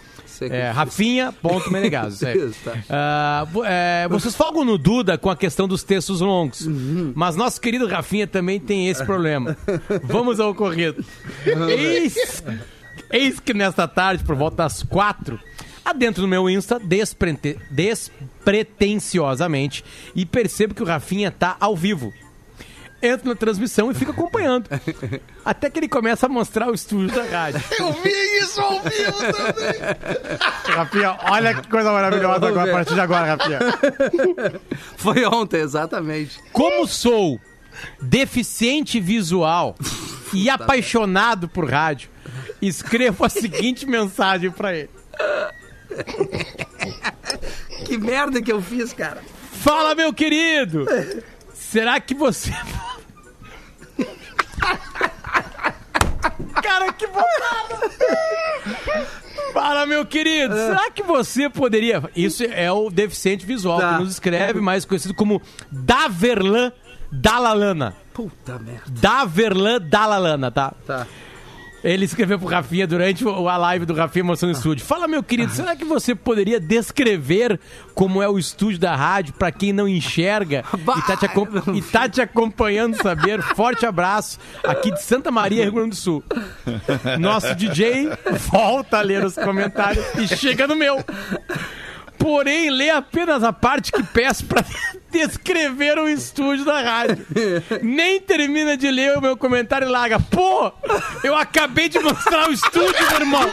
[0.50, 2.26] É, Rafinha.menegaso.
[2.66, 2.74] tá.
[2.90, 6.62] Ah, vo- é, vocês folgam no Duda com a questão dos textos longos.
[6.66, 7.14] Uhum.
[7.16, 9.56] Mas nosso querido Rafinha também tem esse problema.
[10.04, 11.06] Vamos ao ocorrido.
[11.70, 12.44] Eis,
[13.12, 15.40] eis que nesta tarde, por volta das quatro,
[15.86, 19.84] adentro no meu Insta, desprete- despretensiosamente,
[20.16, 22.14] e percebo que o Rafinha tá ao vivo.
[23.02, 24.70] entra na transmissão e fica acompanhando.
[25.44, 27.62] Até que ele começa a mostrar o estúdio da rádio.
[27.78, 28.10] Eu vi
[28.42, 29.74] isso ao vivo também.
[30.76, 33.60] Rafinha, olha que coisa maravilhosa agora, a partir de agora, Rafinha.
[34.96, 36.40] Foi ontem, exatamente.
[36.54, 37.38] Como sou
[38.02, 39.76] deficiente visual
[40.34, 42.10] e apaixonado por rádio,
[42.62, 44.90] escrevo a seguinte mensagem pra ele.
[47.86, 49.22] Que merda que eu fiz, cara.
[49.52, 50.86] Fala, meu querido!
[51.54, 52.52] Será que você.
[56.62, 57.92] Cara, que botada!
[59.54, 60.56] Fala, meu querido!
[60.56, 62.02] Será que você poderia.
[62.16, 63.94] Isso é o deficiente visual Tá.
[63.98, 65.42] que nos escreve, mais conhecido como
[65.72, 66.72] Daverlan
[67.12, 67.96] Dalalana.
[68.14, 68.84] Puta merda.
[68.90, 70.74] Daverlan Dalalana, tá?
[70.88, 71.06] Tá.
[71.84, 74.86] Ele escreveu pro Rafinha durante a live do Rafinha Mostrando o Estúdio.
[74.86, 77.60] Fala, meu querido, será que você poderia descrever
[77.94, 81.26] como é o estúdio da rádio pra quem não enxerga e tá, te
[81.76, 83.42] e tá te acompanhando saber?
[83.42, 86.24] Forte abraço aqui de Santa Maria, Rio Grande do Sul.
[87.20, 88.10] Nosso DJ
[88.50, 91.04] volta a ler os comentários e chega no meu.
[92.18, 94.64] Porém, lê apenas a parte que peço pra
[95.14, 97.26] descrever o estúdio da rádio.
[97.82, 100.20] Nem termina de ler o meu comentário e larga.
[100.20, 100.72] Pô,
[101.24, 103.52] eu acabei de mostrar o estúdio, meu irmão.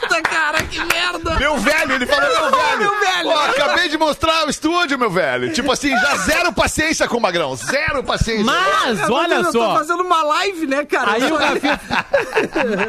[0.00, 1.38] Puta, cara, que merda.
[1.38, 2.78] Meu velho, ele falou meu velho.
[2.78, 3.28] meu velho.
[3.28, 5.52] Ó, acabei de mostrar o estúdio, meu velho.
[5.52, 7.56] Tipo assim, já zero paciência com o Magrão.
[7.56, 8.44] Zero paciência.
[8.44, 9.74] Mas, olha eu tô só.
[9.76, 11.12] fazendo uma live, né, cara?
[11.12, 11.80] Aí o Rafinha,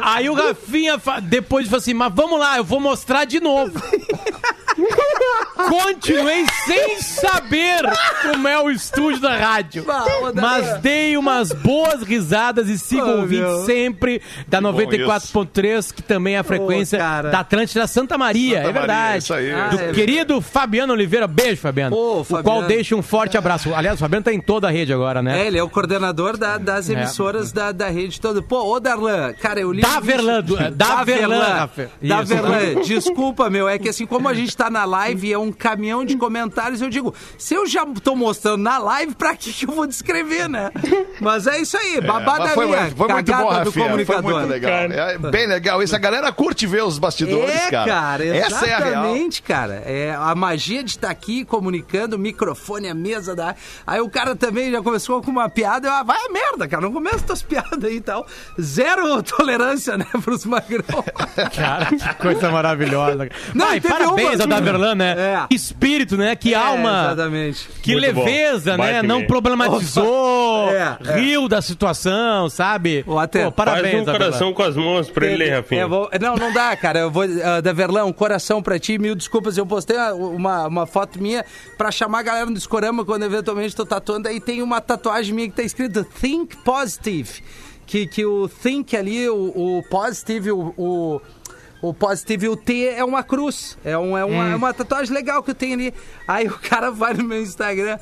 [0.02, 3.72] aí o Rafinha depois falou assim, mas vamos lá, eu vou mostrar de novo.
[5.56, 7.82] Continuei sem saber
[8.22, 9.84] como é o estúdio da rádio.
[10.34, 13.64] Mas dei umas boas risadas e sigo Oh, ouvindo meu.
[13.64, 17.30] sempre da bom 94.3, que também é a frequência cara.
[17.30, 18.58] da Atlântida Santa Maria.
[18.58, 19.00] Santa é verdade.
[19.02, 19.52] Maria, isso aí.
[19.52, 21.26] Ah, Do é querido Fabiano Oliveira.
[21.26, 21.96] Beijo, Fabiano.
[21.96, 22.44] Ô, O Fabiano.
[22.44, 23.74] qual deixa um forte abraço.
[23.74, 25.42] Aliás, o Fabiano tá em toda a rede agora, né?
[25.42, 28.42] É, ele é o coordenador da- das emissoras da, da rede toda.
[28.42, 29.80] Pô, ô Darlan, cara, eu li.
[29.82, 31.90] Da Verlan, do- é, da Verlan, Rafa.
[32.02, 32.26] Da Isso.
[32.26, 35.45] Verlan, desculpa, meu, é que assim, como a gente tá na live e é um
[35.52, 39.66] caminhão de comentários, eu digo, se eu já tô mostrando na live, pra que, que
[39.66, 40.70] eu vou descrever, né?
[41.20, 43.72] Mas é isso aí, É, babada mas foi, foi muito cagada bom, do Rafinha.
[43.72, 44.32] Foi comunicador.
[44.32, 44.72] muito legal.
[44.72, 45.82] É bem legal.
[45.82, 47.90] Isso a galera curte ver os bastidores, É, cara.
[47.90, 48.88] cara, Essa é a real.
[48.88, 49.82] exatamente, cara.
[49.86, 53.54] É a magia de estar aqui comunicando, o microfone, a mesa da.
[53.86, 56.82] Aí o cara também já começou com uma piada, eu, ah, vai a merda, cara,
[56.82, 58.26] não começa tuas piadas aí e tal.
[58.60, 60.84] Zero tolerância, né, pros magrão.
[61.54, 63.28] Cara, que coisa maravilhosa.
[63.54, 65.14] Não, Ai, e parabéns uma- ao Daverlan, né?
[65.16, 65.35] É.
[65.48, 66.34] Que espírito, né?
[66.36, 67.06] Que É, alma.
[67.12, 67.68] exatamente.
[67.82, 68.24] Que Muito bom.
[68.24, 68.76] leveza, né?
[68.76, 71.20] Baita Não problematizou, É, é.
[71.20, 73.04] riu da situação, sabe?
[73.06, 74.26] Ô, até- Pô, Faz parabéns, um Daverlan.
[74.26, 75.82] coração com as mãos pra ele, Rafinha.
[75.82, 77.00] É, vou- não, não dá, cara.
[77.00, 79.56] Eu vou, uh, da Verlã, um coração pra ti, mil desculpas.
[79.56, 81.44] Eu postei uma, uma, uma foto minha
[81.76, 84.28] pra chamar a galera no discorama quando eventualmente tô tatuando.
[84.28, 87.42] Aí tem uma tatuagem minha que tá escrito Think Positive.
[87.86, 91.20] Que, que o think ali, o, o positive, o, o,
[91.88, 93.76] o positive, o T é uma cruz.
[93.84, 95.94] É, um, é, uma, é uma tatuagem legal que eu tenho ali.
[96.26, 97.98] Aí o cara vai no meu Instagram.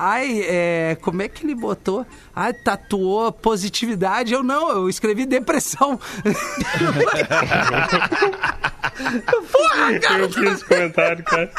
[0.00, 2.06] Ai, é, como é que ele botou?
[2.34, 4.32] Ai, tatuou positividade.
[4.32, 5.98] Eu não, eu escrevi depressão.
[9.50, 10.20] Porra, cara!
[10.20, 11.50] Eu vi esse comentário, cara.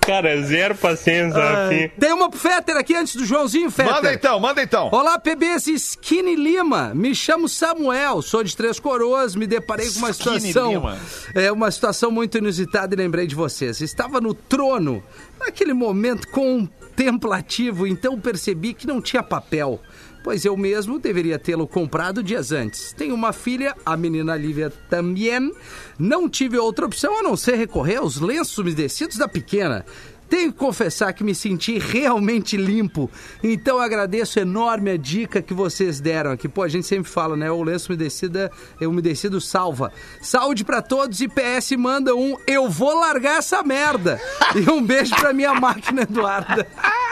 [0.00, 1.92] Cara, zero paciência, Rafinha.
[1.98, 3.92] Tem uma pro Fetter aqui antes do Joãozinho, Fetter.
[3.92, 4.88] Manda então, manda então.
[4.92, 6.92] Olá, PBs Skinny Lima.
[6.94, 9.34] Me chamo Samuel, sou de Três Coroas.
[9.34, 10.72] Me deparei com uma Skinny situação.
[10.72, 10.98] Lima.
[11.34, 13.80] É uma situação muito inusitada e lembrei de vocês.
[13.80, 15.02] Estava no trono,
[15.38, 19.80] naquele momento contemplativo, então percebi que não tinha papel.
[20.22, 22.92] Pois eu mesmo deveria tê-lo comprado dias antes.
[22.92, 25.52] Tenho uma filha, a menina Lívia também.
[25.98, 29.84] Não tive outra opção a não ser recorrer aos lenços umedecidos da pequena.
[30.28, 33.10] Tenho que confessar que me senti realmente limpo.
[33.42, 36.46] Então agradeço enorme a dica que vocês deram aqui.
[36.48, 37.50] Pô, a gente sempre fala, né?
[37.50, 39.90] O lenço umedecido, é umedecido salva.
[40.20, 44.20] Saúde pra todos e PS manda um eu vou largar essa merda.
[44.54, 46.66] E um beijo pra minha máquina Eduarda.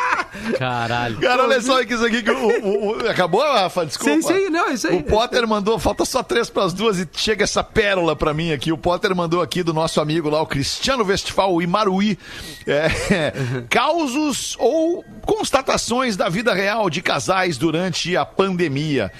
[0.58, 1.18] Caralho.
[1.20, 3.84] Cara, olha só isso aqui que o, o- o- acabou, Rafa?
[3.86, 4.12] Desculpa.
[4.14, 4.96] Sim, sim, não, isso aí.
[4.96, 8.72] O Potter mandou, falta só três pras duas e chega essa pérola pra mim aqui.
[8.72, 12.18] O Potter mandou aqui do nosso amigo lá, o Cristiano Westphal Imaruí.
[12.66, 12.88] É,
[13.70, 19.10] causos ou constatações da vida real de casais durante a pandemia.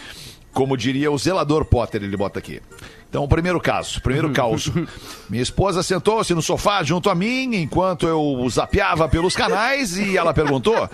[0.56, 2.62] Como diria o zelador Potter, ele bota aqui.
[3.10, 4.72] Então, o primeiro caso, primeiro caos.
[5.28, 10.32] Minha esposa sentou-se no sofá junto a mim enquanto eu zapeava pelos canais e ela
[10.32, 10.88] perguntou: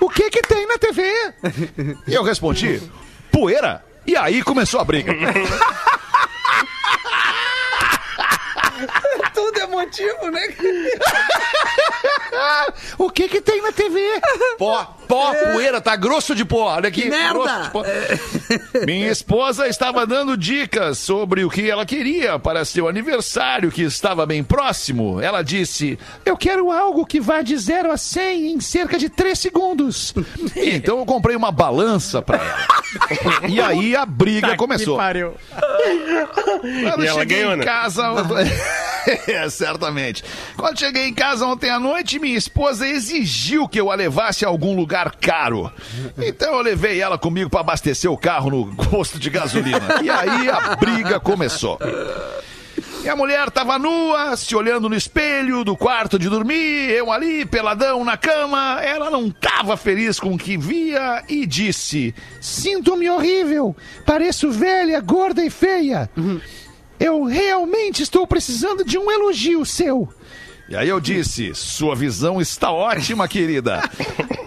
[0.00, 1.04] O que que tem na TV?
[2.08, 2.82] E eu respondi:
[3.30, 3.84] Poeira.
[4.04, 5.14] E aí começou a briga.
[9.32, 10.40] Tudo é motivo, né?
[12.96, 14.00] o que que tem na TV?
[14.56, 16.72] Pó, pó, poeira, tá grosso de pó.
[16.74, 17.02] Olha aqui.
[17.02, 17.34] Que merda!
[17.34, 17.84] grosso de pó.
[18.86, 24.24] Minha esposa estava dando dicas sobre o que ela queria para seu aniversário, que estava
[24.24, 25.20] bem próximo.
[25.20, 29.38] Ela disse: Eu quero algo que vá de 0 a 100 em cerca de 3
[29.38, 30.14] segundos.
[30.56, 33.48] então eu comprei uma balança para ela.
[33.48, 34.96] E aí a briga começou.
[34.96, 35.34] pariu.
[36.60, 37.64] Quando E ela cheguei ganhou, em né?
[37.64, 38.02] casa.
[39.26, 39.48] é,
[39.80, 40.22] certamente.
[40.56, 44.48] Quando cheguei em casa ontem à noite, minha esposa exigiu que eu a levasse a
[44.48, 45.72] algum lugar caro.
[46.18, 50.02] Então eu levei ela comigo para abastecer o carro no posto de gasolina.
[50.02, 51.78] E aí a briga começou.
[53.02, 57.46] E a mulher tava nua, se olhando no espelho do quarto de dormir, eu ali,
[57.46, 58.78] peladão na cama.
[58.82, 63.74] Ela não tava feliz com o que via e disse: Sinto-me horrível,
[64.04, 66.10] pareço velha, gorda e feia.
[67.00, 70.06] Eu realmente estou precisando de um elogio seu.
[70.70, 73.82] E aí eu disse: Sua visão está ótima, querida.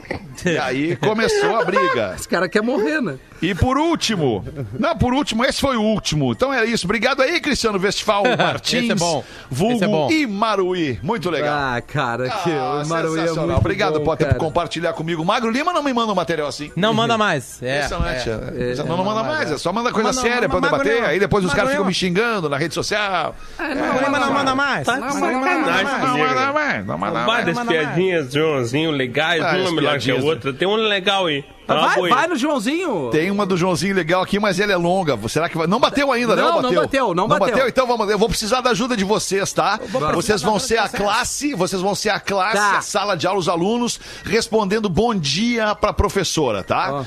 [0.45, 2.15] E aí começou a briga.
[2.17, 3.15] Esse cara quer morrer, né?
[3.41, 4.43] E por último,
[4.78, 6.34] não, por último, esse foi o último.
[6.34, 6.86] Então é isso.
[6.86, 8.84] Obrigado aí, Cristiano Westphal Martins.
[8.84, 9.24] Esse é bom.
[9.49, 10.11] Vulgo Esse é bom.
[10.11, 10.99] Imaruí.
[11.01, 11.53] Muito legal.
[11.57, 15.24] Ah, cara, que Ah, o Maruí é muito Obrigado, bom, Potter, por compartilhar comigo.
[15.24, 16.71] Magro Lima não me manda um material assim.
[16.76, 17.61] Não manda mais.
[17.63, 18.30] É, Impressionante.
[18.30, 18.71] é.
[18.74, 20.93] É, não, não manda mais, é só manda coisa Manda- séria pra eu manda- debater.
[20.95, 23.34] Magro Aí depois os Magro caras ficam me xingando na rede social.
[23.57, 24.86] Ah, Não, Lima não manda mais.
[24.86, 25.55] Tá, Não tá, manda tá, mais.
[25.57, 27.26] Não manda mais, não manda mais.
[27.26, 27.86] Várias manda mais.
[27.88, 30.24] piadinhas de Joãozinho legais, Várias uma melhor que a piadinhas.
[30.24, 30.53] outra.
[30.53, 31.43] Tem um legal aí.
[31.66, 33.09] Tá Vai, vai no Joãozinho.
[33.09, 35.18] Tem uma do Joãozinho legal aqui, mas ela é longa.
[35.30, 35.66] Será que vai?
[35.66, 36.41] Não bateu ainda, né?
[36.41, 37.68] Não, Ou não bateu, não bateu.
[37.70, 39.80] Então vamos, eu vou precisar da ajuda de vocês, tá?
[40.14, 42.78] Vocês vão ser a classe, vocês vão ser a classe, Tá.
[42.78, 47.05] a sala de aula, os alunos respondendo bom dia pra professora, tá?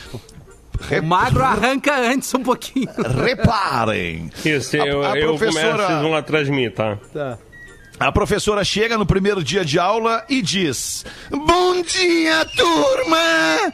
[1.00, 2.88] O magro arranca antes um pouquinho.
[3.24, 4.30] Reparem.
[4.44, 6.98] Isso, A- eu, a eu professora- começo, vocês vão atrás de mim, tá?
[7.98, 13.72] A professora chega no primeiro dia de aula e diz: Bom dia, turma!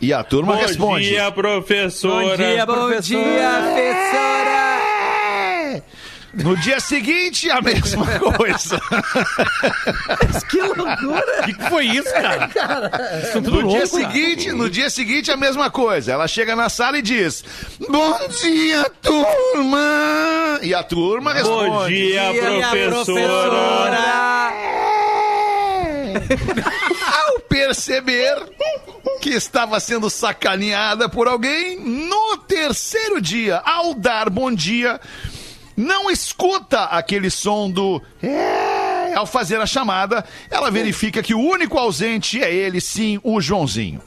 [0.00, 2.24] E a turma Bom responde: dia, professora.
[2.28, 3.24] Bom dia, Bom professora.
[3.24, 4.75] dia, professora.
[6.36, 8.06] No dia seguinte, a mesma
[8.36, 8.80] coisa.
[10.48, 11.40] Que loucura.
[11.40, 12.50] O que que foi isso, cara?
[13.32, 13.86] São tudo No dia cara.
[13.86, 16.12] seguinte, no dia seguinte, a mesma coisa.
[16.12, 17.42] Ela chega na sala e diz:
[17.88, 20.58] Bom dia, turma!
[20.62, 23.98] E a turma responde: Bom dia, Dia, professora.
[27.26, 28.36] Ao perceber
[29.20, 35.00] que estava sendo sacaneada por alguém, no terceiro dia, ao dar bom dia,
[35.76, 39.14] não escuta aquele som do é.
[39.14, 44.02] Ao fazer a chamada, ela verifica que o único ausente é ele, sim, o Joãozinho.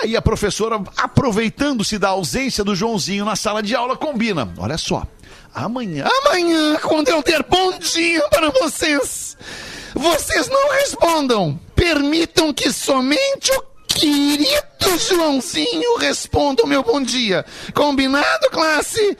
[0.00, 4.52] Aí a professora, aproveitando-se da ausência do Joãozinho na sala de aula, combina.
[4.58, 5.06] Olha só.
[5.54, 9.36] Amanhã, amanhã, quando eu der bom dia para vocês,
[9.94, 11.60] vocês não respondam.
[11.74, 17.44] Permitam que somente o querido Joãozinho responda o meu bom dia.
[17.74, 19.16] Combinado, classe?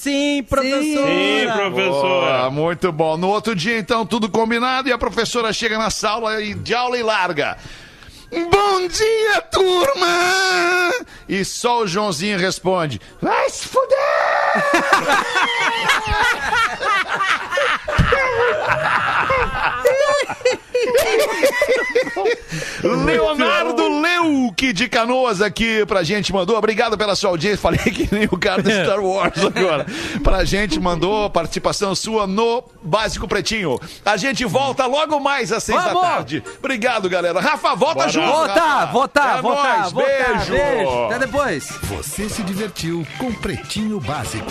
[0.00, 0.82] Sim, professora.
[0.82, 2.44] Sim, professora.
[2.46, 3.18] Ah, muito bom.
[3.18, 6.96] No outro dia, então, tudo combinado e a professora chega na sala e- de aula
[6.96, 7.58] e larga.
[8.32, 10.90] Bom dia, turma!
[11.28, 13.90] E só o Joãozinho responde: Vai se fuder!
[22.82, 26.56] Leonardo Leuque de Canoas aqui pra gente mandou.
[26.56, 27.58] Obrigado pela sua audiência.
[27.58, 29.86] Falei que nem o cara do Star Wars agora.
[30.22, 33.78] Pra gente mandou participação sua no Básico Pretinho.
[34.04, 36.02] A gente volta logo mais às seis da Vamos!
[36.08, 36.42] tarde.
[36.58, 37.40] Obrigado, galera.
[37.40, 38.08] Rafa, volta Bora.
[38.08, 38.26] junto.
[38.30, 38.92] Votar, Rafa.
[38.92, 39.90] votar, É votar.
[39.92, 40.52] Beijo.
[40.52, 41.04] Beijo.
[41.06, 41.68] Até depois.
[41.84, 44.50] Você se divertiu com Pretinho Básico.